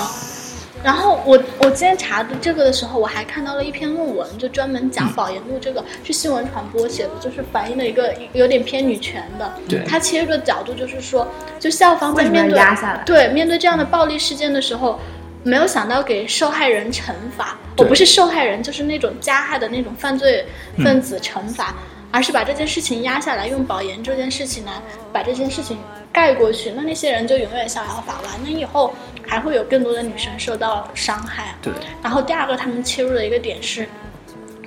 [0.83, 9.53] 然后我我今天查的这个的时候，我还看到了一篇论文，就专门讲保研路这个，是新闻传播写的，就是反映了一个有点偏女权的。
[9.69, 11.27] 对它切入的角度就是说，
[11.59, 13.03] 就校方在面对压下来？
[13.05, 14.99] 对面对这样的暴力事件的时候。
[15.43, 20.45] 没有想到给受害人惩罚，我不是受害人，就是那种加害的那种犯罪
[20.79, 21.73] 分子惩罚，
[22.17, 24.73] 而是把这件事情压下来，用保研这件事情来
[25.13, 25.77] 把这件事情
[26.11, 28.95] 盖过去，那那些人就永远逍遥法外，那以后
[29.27, 31.55] 还会有更多的女生受到伤害。
[31.61, 31.71] 对，
[32.03, 33.87] 然后第二个，他们切入的一个点是，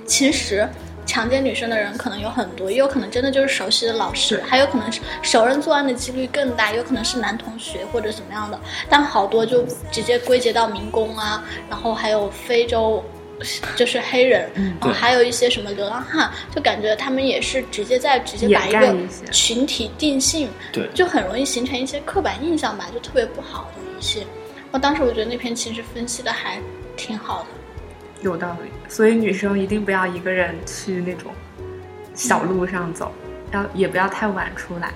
[0.06, 0.64] 其实
[1.04, 13.04] 强奸女生的人可能有很多，也有可能真的就是熟悉的老师，还有可能是熟人作案的几率更大，有可能是男同学或者怎么样的，但好多就直接归结到民工啊，然后还有非洲。
[13.76, 18.94] 就是黑人，然后还有一些什么流浪汉，就感觉他们也是直接在直接把一个
[19.30, 24.26] 群体定性，对就很容易形成一些刻板印象吧，就特别不好的一些。
[24.70, 26.60] 我当时我觉得那篇其实分析的还
[26.96, 27.48] 挺好的。
[28.22, 28.70] 有道理。
[28.88, 31.32] 所以女生一定不要一个人去那种
[32.14, 33.12] 小路上走，
[33.52, 34.92] 要也不要太晚出来。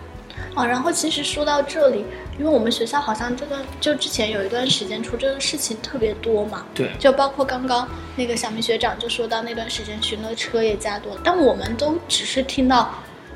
[0.54, 2.04] 哦，然后其实说到这里，
[2.38, 12.92] 因为我们学校好像这段就之前有一段时间出这个事情特别多嘛，对，就包括刚刚那个小明学长就说到那段时间巡逻车也加多，但我们都只是听到，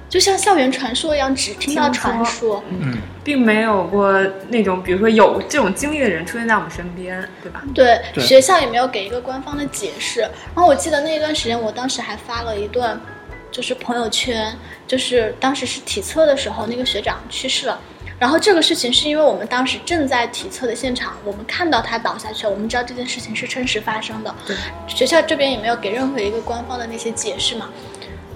[0.09, 2.63] 就像校园传说一样，只听到传说。
[2.69, 7.63] 嗯，并没有过那种，比如说有这种经历的人出现在我们身边，对吧？
[7.75, 10.23] 对，对学校也没有给一个官方的解释。
[10.23, 13.01] 然后我记得那一段时间，我当时还发了一段，
[13.53, 17.79] 就是朋友圈，就是当时是体测的时候，那个学长去世了。
[18.19, 24.35] 然后这个事情是因为我们当时正在体测的现场，我们看到他倒下去了，我们知道这件事情是真实发生的。
[24.45, 24.57] 对，
[24.89, 27.71] 学校这边也没有给任何一个官方的那些解释嘛。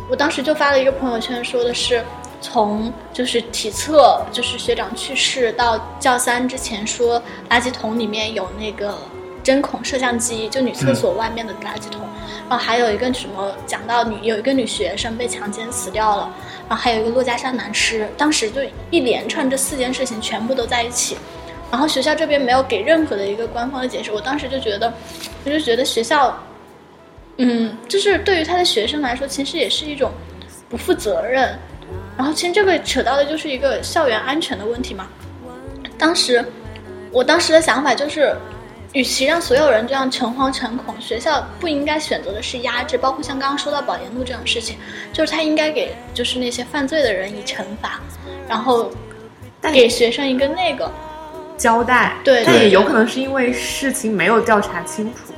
[0.09, 2.05] 我当时就发了一个朋友圈，说的是
[2.41, 7.21] 从就是体测，就是学长去世到教三之前说
[7.51, 8.97] 垃圾桶里面有那个
[9.43, 12.03] 针孔摄像机，就女厕所外面的垃圾桶，
[12.49, 16.35] 然后还有一个什么讲到女有一个女学生被强奸死掉了，
[16.75, 18.61] 还有一个珞珈山男尸，当时就
[18.91, 21.17] 一连串这四件事情全部都在一起。
[21.71, 24.93] 然后学校这边没有给任何的一个官方的解释，我当时就觉得，
[25.45, 26.39] 我就觉得学校，
[27.39, 30.13] 嗯，就是对于他的学生来说，其实也是一种
[30.69, 31.59] 不负责任。
[32.15, 35.09] 然后其实这个扯到的就是一个校园安全的问题嘛。
[35.97, 36.45] 当时，
[37.11, 38.37] 我当时的想法就是，
[38.93, 44.77] 与其让所有人这样诚惶诚恐，学校不应该选择的是压制，包括像刚刚说到保研录这种事情，
[45.13, 48.01] 就是他应该给就是那些犯罪的人以惩罚，
[48.49, 48.91] 然后
[49.61, 50.91] 但给学生一个那个。
[51.57, 55.33] 交代，对但也有可能是因为事情没有调查清楚，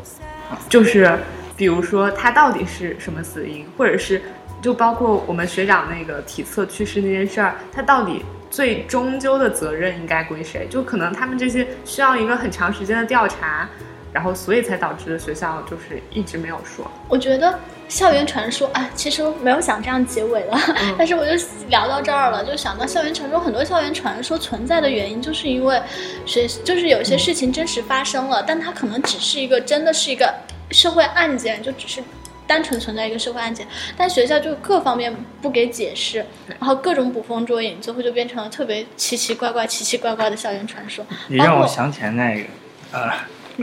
[0.70, 1.18] 就是
[1.54, 4.22] 比如说他到底是什么死因，或者是
[4.62, 8.24] 就包括我们学长那个体测去世那件事儿，他到底
[8.54, 10.68] 最终究的责任应该归谁？
[10.70, 13.68] 就可能他们这些需要一个很长时间的调查，
[14.12, 16.88] 然后所以才导致学校就是一直没有说。
[17.08, 20.56] 我觉得校园传说，啊，其实没有想这样结尾了，
[20.96, 21.32] 但是我就
[21.68, 25.82] 聊到这儿了，就想到校园传说，很多校园传说存在的原因，就是因为
[26.24, 30.32] 学，就是有些事情真实发生了，但它可能只是一个，真的是一个
[30.70, 32.00] 社会案件，就只是。
[32.46, 33.66] 单纯存在一个社会案件，
[33.96, 41.04] 但学校就各方面不给解释，然后各种捕风捉影，最后就变成了特别奇奇怪怪、奇奇怪怪的校园传说。
[41.28, 42.44] 你让我想起来那个，
[42.92, 43.10] 呃，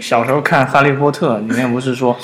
[0.01, 2.17] 小时候看《哈利波特》，里面不是说，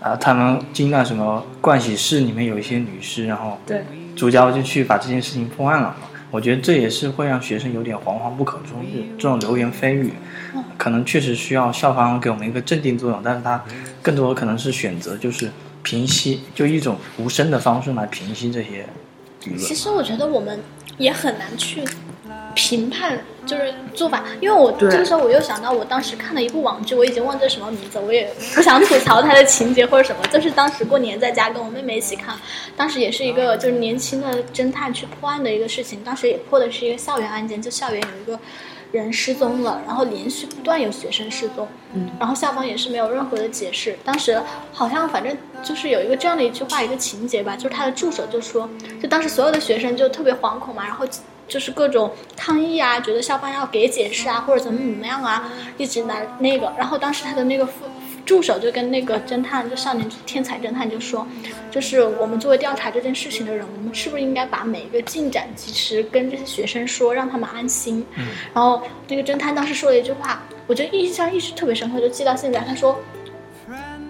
[0.00, 3.84] 啊、他们进那什么盥洗室里面有一些女尸，然后对，
[4.16, 5.96] 主角就去把这件事情破案了嘛。
[6.32, 10.12] 我觉得这也是会让学生有点惶惶不可终日，这种流言蜚语，
[10.78, 13.60] 可能确实需要校方给我们一个镇定作用，但是它
[14.00, 15.50] 更多的可能是选择就是
[15.82, 18.86] 平息，就一种无声的方式来平息这些
[19.44, 19.58] 舆论。
[19.58, 20.60] 其实我觉得我们
[20.98, 21.82] 也很难去
[22.54, 32.36] 评判，就是做法，因为我这个时候我又想到，我当时看了一部网剧，我已经忘记什么名字，我也不想吐槽它的情节或者什么，就是当时过年在家跟我妹妹一起看，
[32.76, 38.38] 当时也是一个就是年轻的侦探去破案的一个事情，当时也破的是一个校园案件，就校园有一个。
[38.92, 43.96] 人失踪了，然后连续不断有学生失踪，嗯，然后校方也是没有任何的解释。
[44.04, 44.40] 当时
[44.72, 48.68] 好像反正就是有一个这样的一句话，一个情节吧，就是他的助手就说，
[49.00, 51.06] 就当时所有的学生就特别惶恐嘛，然后
[51.46, 56.72] 就是各种抗议啊，觉得校方要给解释啊，或者怎么怎么样啊，一直来那个。
[56.76, 57.84] 然后当时他的那个副
[58.30, 61.26] 助手就跟那个侦探，就少年天才侦探就说，
[61.68, 68.06] 就是我们作为调查这件事情的人，我们是不是应该把每一个进展及时跟这些学生说，让他们安心。
[68.16, 72.60] 嗯然后那个侦探当时说了一句话，我就印象一直特别深刻，就记到现在。
[72.60, 72.96] 他说，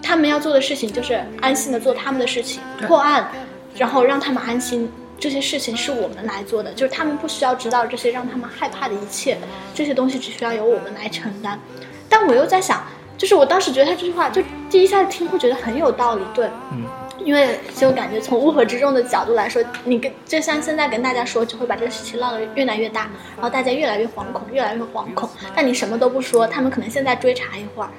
[0.03, 3.27] 他们要做的事情就是安心的做他们的事情，破案，
[3.75, 4.87] 然后让他们安心。
[5.18, 9.39] 这些事情是我们来做的，就是他们不需要知道这些让他们害怕的一切，
[9.75, 11.59] 这些东西只需要由我们来承担。
[12.07, 12.85] 但我又在想，
[13.21, 16.85] 就是我当时觉得他这句话，就第一下听会觉得很有道理，对，嗯，
[17.23, 25.29] 因为就感觉从乌合之众的角度来说，你跟就像现在跟大家说，就会把这个事情闹得越来越大，然后大家越来越惶恐，越来越惶恐。
[25.55, 27.91] 但你什么都不说，他们可能现在追查一会儿，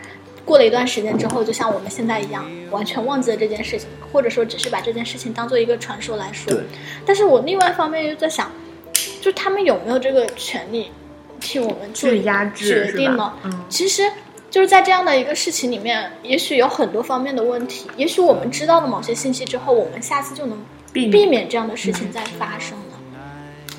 [0.43, 6.63] 过了一段时间之后，就像我们现在一样，完全忘记了这件事情，或者说只是把这件事情当做一个传说来说对。
[7.05, 8.51] 但是我另外一方面又在想，
[9.21, 10.89] 就他们有没有这个权利
[11.39, 13.31] 替我们做去压制决定呢？
[13.43, 14.03] 嗯其实
[14.51, 17.89] 就是在这样的一个事情里面，也许有很多方面的问题。
[17.95, 22.99] 也许我们知道了某些信息之后，我们下次就能避免避免这样的事情再发生了。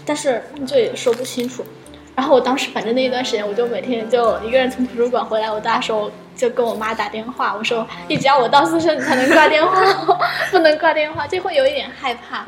[0.07, 1.63] 但是这也说不清楚。
[2.17, 9.81] 然后我当时反正那一段时间，我就每天就一个人从图书馆回来，我大时候就跟我妈打电话，我说你只要我到宿舍你才能挂电话，
[10.51, 12.45] 不能挂电话，就会有一点害怕。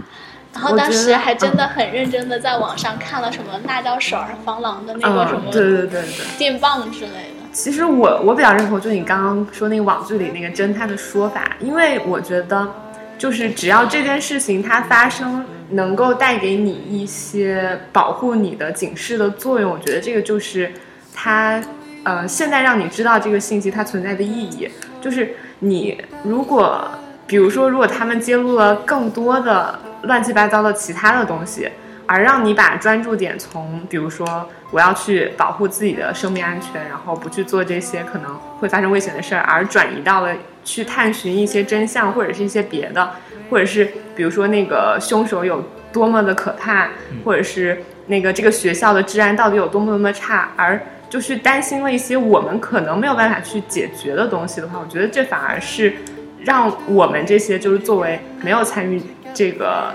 [0.52, 6.38] 然后当时还真的很认真的在网上看了什么辣椒水儿、防狼的那个什么嗯，对对对对。
[6.38, 7.33] 电棒之类的。
[7.54, 12.68] 其实我我比较认同，就你刚刚说那个网剧里那个侦探的说法，因为我觉得，
[13.16, 20.72] 就是只要这件事情它发生，能够带给你一些保护你的警示的作用，我觉得这个就是
[21.14, 21.62] 它，
[22.02, 24.68] 呃，现在让你知道这个信息它存在的意义，
[25.00, 26.90] 就是你如果，
[27.24, 31.68] 比如说，如果他们揭露了更多的乱七八糟的其他的东西，
[32.04, 43.08] 而让你把专注点从，比如说我要去保护自己的生命安全，然后不去做这些可能会发生危险的事儿，而转移到了去探寻一些真相或者是一些别的，
[43.48, 46.88] 或者是比如说那个凶手有多么的可怕，
[47.24, 55.94] 或者是那个这个学校的治安到底有多么多么差，而就是担心了一些我们可能没有办法去解决的东西的话，我觉得这反而是
[56.40, 59.00] 让我们这些就是作为没有参与
[59.32, 59.94] 这个。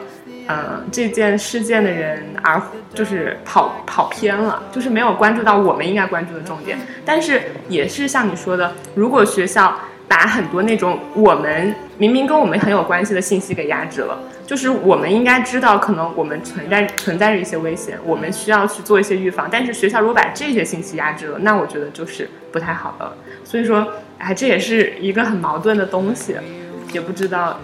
[0.52, 2.60] 嗯，这件事件的人而
[2.91, 6.76] 就是跑跑偏了，就是没有关注到我们应该关注的重点。
[7.06, 19.47] 但是也是像你说的，如果学校把很多那种我们明明跟我们很有关系的信息给压制了，就是我们应该知道，可能我们存在存在着一些危险，我们需要去做一些预防。
[19.52, 23.14] 但是学校如果把这些信息压制了，那我觉得就是不太好的了。
[23.43, 23.88] 所以说，
[24.18, 26.36] 哎，这也是一个很矛盾的东西，
[26.91, 27.60] 也不知道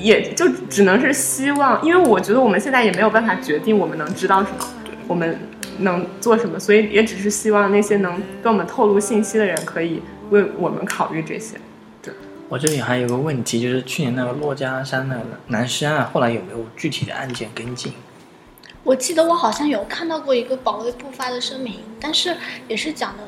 [0.00, 4.66] 也就只能是希望，因为我觉得我们现在也没有办法决定我们能知道什么，
[5.06, 5.38] 我们
[5.78, 11.56] 能做什么，所以也只是希望那些能跟我们透露信息的人可以为我们考虑这些。
[12.02, 12.12] 对
[12.48, 17.92] 我这里还有个问题，就是去年那个珞珈山那个男尸案，后来有没有具体的案件跟进？
[18.82, 22.34] 我记得我好像有看到过一个保卫部发的声明，但是
[22.66, 23.22] 也是讲的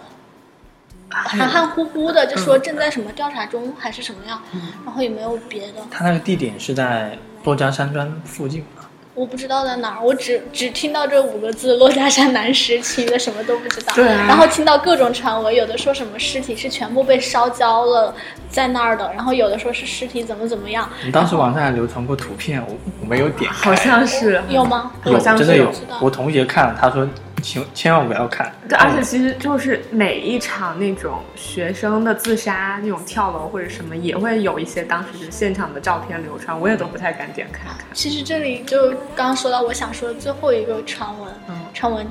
[1.12, 4.40] 含含糊糊的，就说正在什么调查中还是什么样，
[4.84, 5.74] 然后也没有别的。
[5.90, 8.66] 他那个地点是在珞珈山庄附近吗？
[9.14, 13.92] 我不知道在哪儿，我只只听到这五个字“珞珈山男尸”，其余的什么都不知道。
[13.94, 18.14] 对啊然后听到各种传闻，有的说什么尸体是全部被烧焦了
[18.48, 20.88] 在那儿的，然后有的说是尸体怎么怎么样。
[21.04, 24.90] 你当时网上还流传过图片，我我没有点开，好像是有吗？
[25.04, 27.06] 有好像真的有，我同学看了，他说
[27.42, 28.50] 千千万不要看。
[28.68, 37.76] 对，而且其实就是每一场那种学生的自杀那种跳楼或者什么，也会有一些当时现场的照片流传，我也都不太敢点开看。
[37.92, 42.06] 其实这里就刚刚说到我想说的最后一个传闻，嗯传闻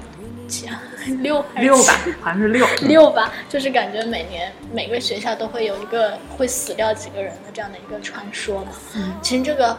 [0.47, 0.81] 几啊？
[1.21, 2.67] 六还是六吧，好像是六。
[2.81, 8.71] 六吧，就是感觉每年每个学校都会有一个会死掉几个人的这样的一个传说嘛。
[8.95, 9.75] 嗯其实这个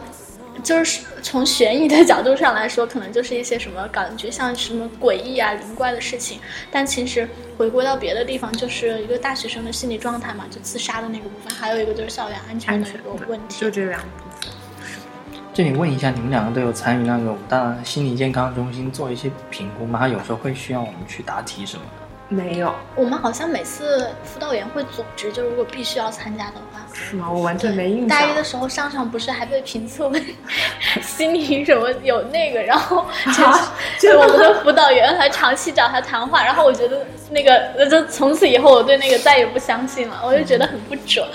[0.61, 6.39] 就是从悬疑的角度上来说，可能就是一些什么感觉像什么诡异啊、灵怪的事情，
[6.71, 7.27] 但其实
[7.57, 13.59] 回归到别的地方，就是一个大学生的心理状态嘛，就自杀的那个部分，还有一个就是校园安全的一个问题。
[13.59, 14.07] 就这两部
[14.39, 14.51] 分。
[15.53, 19.99] 这里问一下，你们两个都有参与那个武大心理健康中心做一些评估吗？
[19.99, 22.02] 他有时候会需要我们去答题什么的。
[22.33, 27.29] 没有我们好像每次辅导员会组织，就如果必须要参加的话，是吗？
[27.31, 28.07] 我完全没印象。
[28.07, 30.21] 大一的时候，上上不是还被评测为
[31.01, 33.05] 心理什么有那个，然后
[33.99, 41.25] 就就我们的辅导员还长期找他谈话，然后我觉得那个，呃就从此以后我对那个再也不相信了，我就觉得很不准。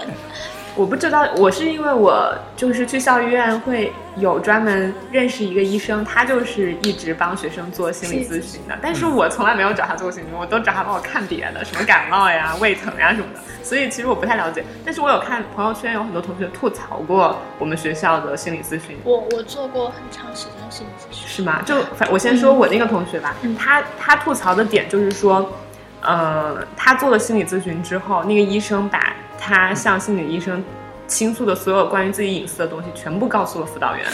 [0.79, 14.65] 我不知道，我是因为我就是去校医院会有专门认识一个医生，他就是一直帮学生做心理咨询的，但是我从来没有找他做心理，我都找他帮我看别的，什么感冒呀、胃疼呀什么的，所以其实我不太了解。
[14.85, 21.61] 但是我有看朋友圈有很多同学吐槽过我们学校的心理咨询，我我做过很长时间心理咨询，是吗？
[21.67, 23.57] 就反我先说我那个同学吧，嗯。
[23.57, 25.53] 他他吐槽的点就是说，
[26.01, 30.65] 呃，他做了心理咨询之后，那个医生把他向心理医生
[31.07, 34.07] 倾诉的所有关于自己隐私的东西全部告诉了辅导员。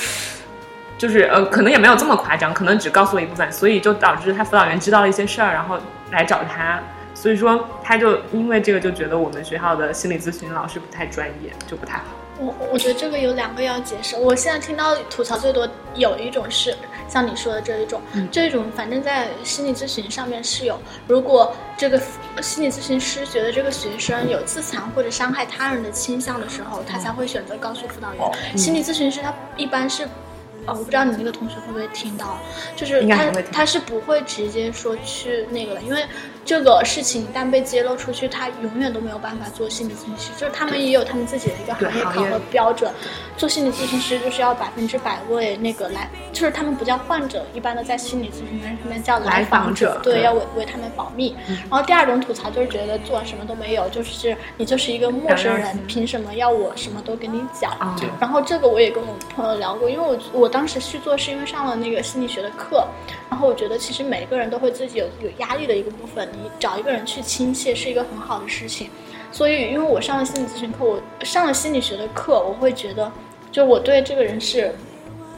[0.97, 5.77] 就是呃，可能也没有这么夸张，可能只告诉了一部分，所以就导致他辅导员知道了一些事儿，然后
[6.11, 6.81] 来找他。
[7.15, 12.05] 所以说，他就因为这个就觉得我们学校的心理咨询老师不太专业，就不太好。
[12.39, 14.17] 我我觉得这个有两个要解释。
[14.17, 16.75] 我现在听到吐槽最多有一种是
[17.09, 18.01] 像你说的这一种，
[18.31, 22.01] 这种反正在心理咨询上面是有，如果这个
[22.43, 28.59] 心理咨询师觉得这个学生有自残或者伤害他人的倾向的时候，他才会选择告诉辅导员。
[28.59, 30.09] 心理咨询师他一般是。
[30.67, 32.39] 哦，我不知道你那个同学会不会听到，
[32.75, 36.03] 就是他他是不会直接说去那个的，因为
[36.45, 42.93] 这个事情一旦被揭露出去，他永远都没有办法做心理咨询师，就是他们也有他们自己的一个行业考核标准。
[43.37, 51.35] 做心理咨询师就是要百分之百为那个来，就是他们不叫患者，一般的在心理咨询上面叫来访访者对，要为为他们保密。
[51.49, 57.77] 然后第二种吐槽就是觉得做什么都没有，就是你就是一个陌生人，凭什么要我什么都跟你讲？
[58.21, 62.87] 然后这个我也跟我朋友聊过，因为我我当时去做是因为上了那个心理学的课，
[63.29, 68.89] 然后我觉得其实每个人都会自己有有压力的一个部分，你找一个人去倾泻是一个很好的事情。
[69.33, 73.11] 所以因为我上了心理咨询课，我上了心理学的课，我会觉得，
[73.51, 74.73] 就我对这个人是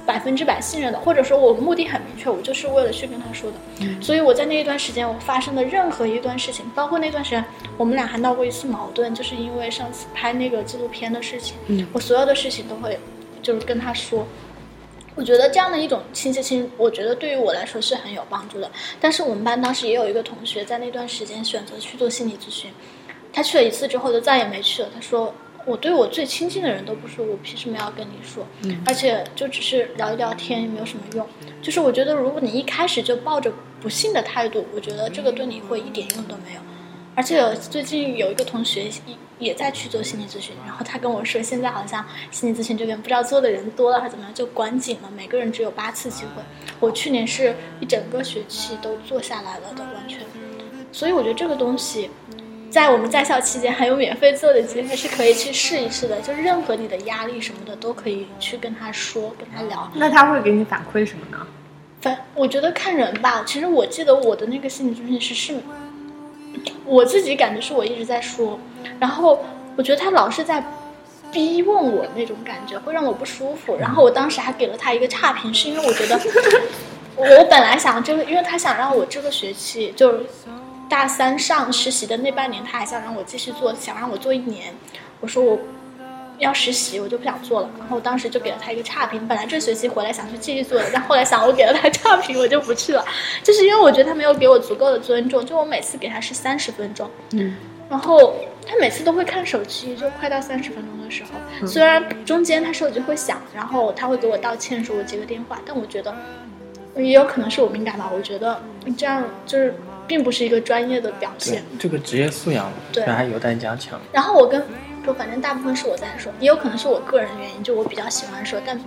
[0.04, 3.56] 百分之百信任的，或者说我目的很明确，我就是为了去跟他说的。
[4.02, 7.42] 所以我在那一段时间，我发生的任何一段事情，包括那段时间
[7.78, 12.98] 我们俩还闹过一次矛盾，就是因为上次拍那个纪录片的事情，嗯我所有的事情都会
[13.40, 14.26] 就是跟他说。
[15.16, 18.70] 我觉得这样的一种亲切心，我觉得对于我来说是很有帮助的。
[19.00, 22.70] 但是我们班当时也有一个同学在那段时间选择去做心理咨询，
[23.32, 24.90] 他去了一次之后就再也没去了。
[24.94, 28.46] 他说：“我对我最亲近的人都不说，我凭什么要跟你说？
[28.84, 31.26] 而且就只是聊一聊天，也没有什么用。
[31.62, 33.50] 就是我觉得，如果你一开始就抱着
[33.80, 36.60] 不信的态度，我觉得这个对你会一点用都没有。
[37.16, 38.90] 而且最近有一个同学也
[39.38, 46.42] 也在去做心理咨询，然后他跟我说，现在好像心理咨询这边不知道做的人多了还是怎么样，就管紧了，每个人只有八次机会。
[46.78, 50.20] 我去年是一整个学期都做下来了的，完全。
[50.92, 52.10] 所以我觉得这个东西，
[52.70, 56.20] 在我们在校期间还有免费做的机会，是可以去试一试的。
[56.20, 59.90] 就任何你的压力什么的，都可以去跟他说，跟他聊。
[59.94, 61.46] 那他会给你反馈什么呢？
[62.00, 63.42] 反我觉得看人吧。
[63.46, 65.58] 其实我记得我的那个心理咨询师是，
[66.86, 68.58] 我自己感觉是我一直在说，
[69.00, 69.44] 然后
[69.76, 70.64] 我觉得他老是在
[71.32, 73.76] 逼问我那种感觉，会让我不舒服。
[73.78, 76.18] 然后我当时还给了他一个差评，是因为我觉得
[77.16, 80.26] 我本来想这个，因为他想让我这个学期就是
[80.88, 84.74] 大三上实习的那半年，他还想让我继续做，想让我做一年。
[85.20, 85.58] 我说我
[86.38, 87.70] 要实习，我就不想做了。
[87.78, 89.26] 然后我当时就给了他一个差评。
[89.26, 93.04] 本来这学期回来想去继续做的，但后来想我给了他差评，我就不去了。
[93.42, 95.44] 就是因为我觉得他没有给我足够的尊重。
[95.44, 97.54] 就我每次给他是三十分钟，嗯，
[97.88, 98.34] 然后
[98.66, 106.14] 他每次都会看手机，就快到三十分钟的时候，虽然中间他手机会响，然后他会给我道歉，说我接个电话，但我觉得
[106.96, 108.10] 也有可能是我敏感吧。
[108.14, 108.60] 我觉得
[108.96, 109.74] 这样就是
[110.06, 111.62] 并不是一个专业的表现。
[111.78, 114.00] 这个职业素养对还有待加强。
[114.12, 114.62] 然后我跟
[115.06, 118.78] 说，反正大部分是我在说，也有可能是我个人原因，就我比较喜欢说，但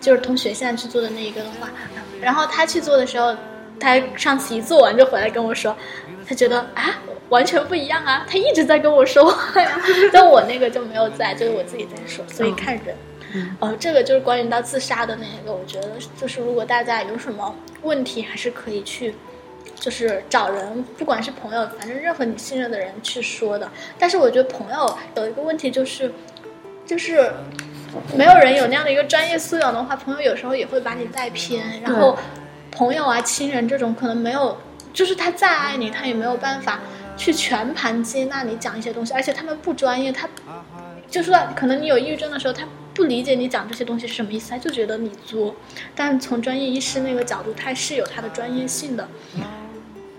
[0.00, 1.68] 就是同学现在去做的那一个的话，
[2.20, 3.36] 然后他去做的时候，
[3.78, 5.76] 他上次一做完就回来跟我说，
[6.26, 6.98] 他觉得啊
[7.28, 9.78] 完全不一样啊，他一直在跟我说话呀，
[10.12, 12.96] 但我那个就没有在，就是我自己在说，所以看人。
[13.60, 19.14] 呃，这个就是关于到自杀的那一个，我觉得就是如果大家有什么问题，还是可以去，
[19.74, 23.70] 就是找人，不管是朋友，反正任何你信任的人去说的。
[23.98, 26.12] 但是我觉得朋友有一个问题就是，
[26.84, 27.32] 就是
[28.16, 31.80] 没有人有那样的一个专业素养的话，朋友有时候也会把你带偏。
[31.82, 32.16] 然后
[32.70, 34.56] 朋友啊、亲人这种可能没有，
[34.92, 36.80] 就是他再爱你，他也没有办法
[37.16, 40.28] 去全盘接纳你讲一些东西，而且他们不专业，他
[41.08, 42.64] 就算可能你有抑郁症的时候，他
[42.98, 45.54] 不理解你讲这些东西是什么意思，他就觉得你作。
[45.94, 49.08] 但从专业医师那个角度，他是有他的专业性的。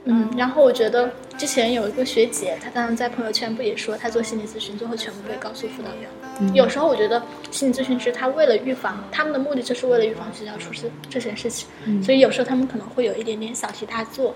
[0.05, 6.55] 嗯，然后我觉得之前有一个学姐，她当时在朋友圈不也说，她做心理咨询最后全部被告诉辅导员了。
[6.55, 7.21] 有时候我觉得
[7.51, 11.67] 心理咨询师他为了预防，他们的目的就是为了预防学校出事这些事情，
[12.01, 14.33] 所以有时候他们可能会有一点点小题大做。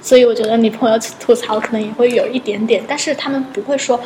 [0.00, 3.98] 所以我觉得你朋友吐槽可能也会有一点点，但是他们不会说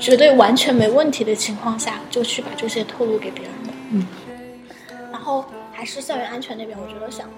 [0.00, 3.72] 绝对完全没问题的情况下就去把这些透露给别人的。
[3.92, 4.06] 嗯。
[5.12, 7.28] 然后还是校园安全那边，我觉得想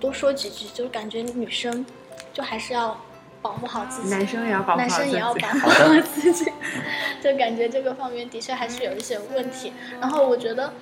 [0.00, 1.84] 多说几句，就是感觉女生
[2.32, 2.96] 就还是要
[3.42, 6.44] 保护好自己，男生也要保护好自己男生也要 保护好自己，
[7.22, 9.72] 就感觉这个方面的确还是有一些问题。
[10.00, 10.72] 然后我觉得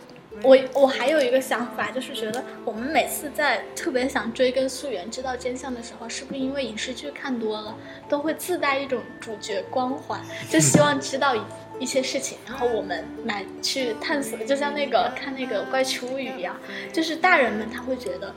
[0.43, 7.77] 我我还有一个想法，就是觉得我们每次在特别想追根溯源、知道真相的时候，是不是因为影视剧看多了，
[8.09, 10.21] 都会自带一种主角光环，
[10.51, 11.41] 就希望知道一
[11.81, 16.57] 一些事情，然后我们来去探索，就像那个看那个《怪奇物语》一样，
[16.93, 18.35] 就是大人们他会觉得。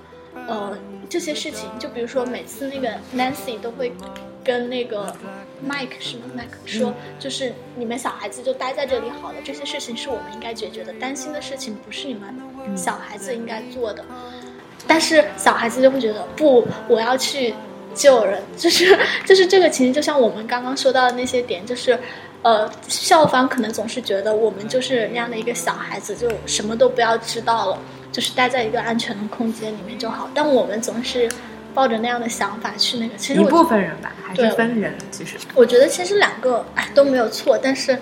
[0.50, 0.78] 呃，
[1.10, 3.94] 这些事情，就比如说每次那个 Nancy 都会
[4.44, 5.16] 跟那个
[5.64, 12.36] Mike 是吗？Mike 说，就是你们小孩子就待在这里好了，这些事情是我们应该解决的，担心的事情不是你们
[12.76, 14.04] 小孩子应该做的。
[14.88, 17.54] 但是小孩子就会觉得不，我要去
[17.94, 22.00] 救人，就是 就是这个情形，就像我们刚刚说到的那些点，就是。
[22.42, 27.80] 呃，校方可能总是觉得我们就是那样的一个小孩子，就什么都不要知道了，
[28.12, 30.30] 就是待在一个安全的空间里面就好。
[30.32, 31.28] 但我们总是
[31.76, 34.96] 抱着那样的想法去那个，其实一我部分人吧，还是对分人。
[35.12, 38.00] 其实，我觉得其实两个哎都没有错，但是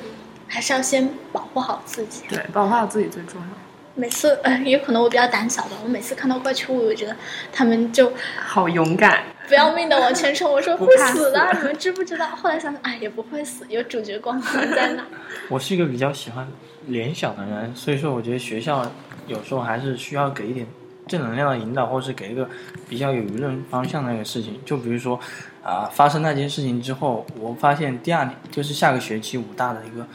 [0.47, 2.21] 还是要先保护好自己。
[2.29, 3.47] 对，保护好自己最重要。
[3.95, 7.15] 每次呃，也可能我比较胆小吧，我每次看到怪奇物语，我觉得
[7.51, 8.11] 他们就
[8.43, 12.27] 好勇敢，不要命的往前冲，我说 会死的，你们知不知道？
[12.29, 15.03] 后来想想，哎，也不会死，有主角光环在那。
[15.49, 16.47] 我是一个比较喜欢
[16.87, 18.91] 联想的人，所以说我觉得学校
[19.27, 20.65] 有时候还是需要给一点
[21.07, 22.49] 正能量的引导，或是给一个
[22.87, 24.59] 比较有舆论方向的一个事情。
[24.65, 25.19] 就比如说，
[25.63, 30.05] 啊、发生那件事情之后，我发现第二年就是下个学期武大的一个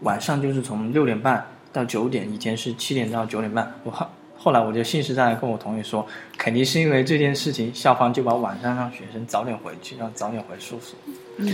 [0.00, 3.72] 晚上，就是从六点半到九点，以前是七点到九点半。
[3.84, 4.06] 我后
[4.38, 6.06] 后来我就信誓旦旦跟我同学说，
[6.38, 10.94] 肯定是因为这件事情，校方就把晚上让学生早点回去，让早点回宿舍。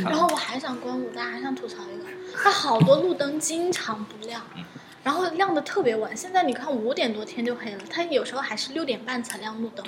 [0.05, 2.05] 然后我还想关武大，还想吐槽一个，
[2.43, 4.43] 它好多路灯经常不亮，
[5.05, 6.17] 然后亮的特别晚。
[6.17, 9.85] 现在你看五点多天就黑了，它有时候还是六点半才亮路灯。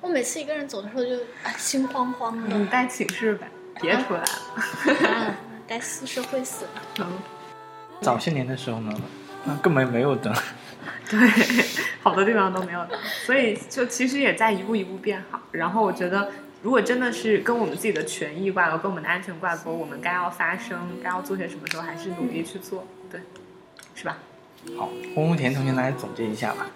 [0.00, 3.48] 我每次一个人走的时候就啊心慌慌的你，待寝室呗，
[3.80, 5.06] 别出来了。
[5.08, 5.34] 啊，
[5.66, 7.04] 待宿舍会死的。
[7.04, 7.18] 嗯，
[8.00, 8.92] 早些年的时候呢，
[9.44, 10.34] 那根本没有灯。
[11.10, 11.18] 对，
[12.02, 15.40] 好多地方都没有灯，所以就其实也在一步一步变好。
[15.52, 16.30] 然后我觉得，
[16.62, 23.20] 如果真的是跟我们自己的权益挂钩，跟我们的安全挂钩，我们该要发声，该要做些什么时候，还是努力去做，对，
[23.94, 24.18] 是吧？
[24.76, 26.66] 好，红红田同学来总结一下吧。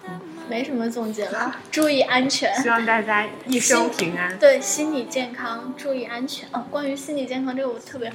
[0.49, 2.53] 没什么总结了，注意安全。
[2.61, 4.37] 希望大家一生平安。
[4.37, 6.47] 对心理健康，注意安全。
[6.51, 8.11] 哦，关于心理健康这个，我特别，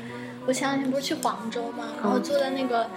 [0.47, 2.91] 我前两天不是去黄州嘛，然后坐在那个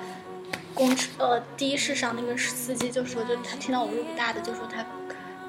[0.74, 4.86] 公车呃的士上，那个司机就说，就他听到我是武大的，就说他，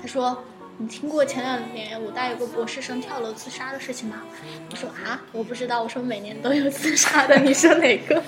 [0.00, 0.44] 他说
[0.78, 4.22] 你听过前两年武大有个博士生跳楼自杀的事情吗？
[4.70, 5.82] 我说啊，我不知道。
[5.82, 8.22] 我说每年都有自杀的，你说哪个？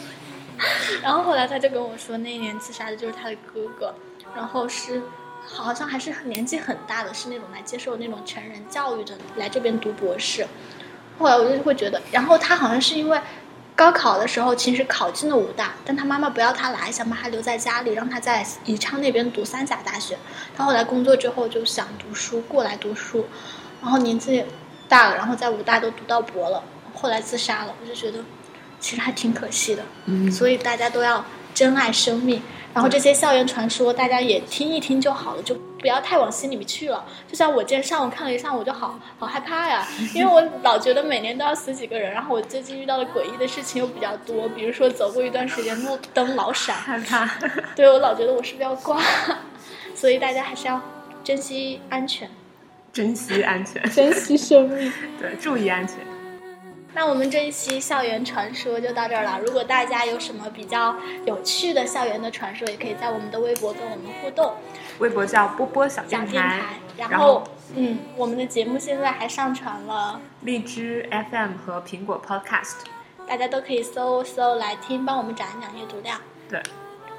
[1.02, 3.94] 然后后来他就跟我说，那一年自杀的就是他的哥哥，
[4.34, 5.02] 然后是
[5.46, 10.46] 好像还是年纪很大的，是那种来接受那种成人教育的，来这边读博士。
[11.18, 13.20] 后来我就会觉得，然后他好像是因为
[13.76, 20.16] 高考的时候其实考进了武大，但他妈妈不要他来，想把他留在家里，让他在宜昌那边读三甲大学。
[20.56, 23.26] 他后来工作之后就想读书，过来读书，
[23.82, 24.44] 然后年纪
[24.88, 26.62] 大了，然后在武大都读到博了，
[26.94, 27.74] 后来自杀了。
[27.80, 28.18] 我就觉得
[28.84, 29.82] 其实还挺可惜的。
[30.04, 31.24] 嗯所以大家都要
[31.54, 32.42] 珍爱生命。
[32.74, 37.02] 然后这些校园传说，大家也听一听就好了，就不要太往心里面去了。
[37.30, 47.30] 就像我今天上午看了一上午，我就好好害怕呀， 因为我老觉得每年都要死几个人，然后我最近遇到的诡异的事情又比较多，比如说走过一段时间路灯老 闪，害怕。
[47.76, 49.00] 对我老觉得我是不是要挂，
[49.94, 50.82] 所以大家还是要
[51.22, 52.28] 珍惜安全，
[52.92, 54.92] 珍惜安全，珍惜生命。
[55.20, 55.96] 对，注意安全。
[56.94, 59.38] 那我们这一期校园传说就到这儿了。
[59.44, 60.94] 如果大家有什么比较
[61.26, 64.54] 有趣的校园的传说，也可以在我们的微博跟我们互动。
[65.00, 66.30] 微博叫波波小小电台，
[66.96, 67.42] 电台，然后
[67.74, 72.76] 嗯，我们的节目现在还上传了，荔枝 FM 和苹果 Podcast。
[73.26, 76.20] 大家都可以搜搜来听，帮我们涨一涨阅读量。
[76.48, 76.62] 对，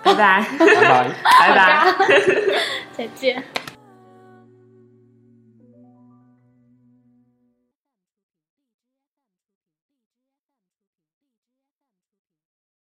[0.04, 1.10] 拜拜，拜拜。
[1.40, 1.94] 拜拜。
[2.96, 3.44] 再见。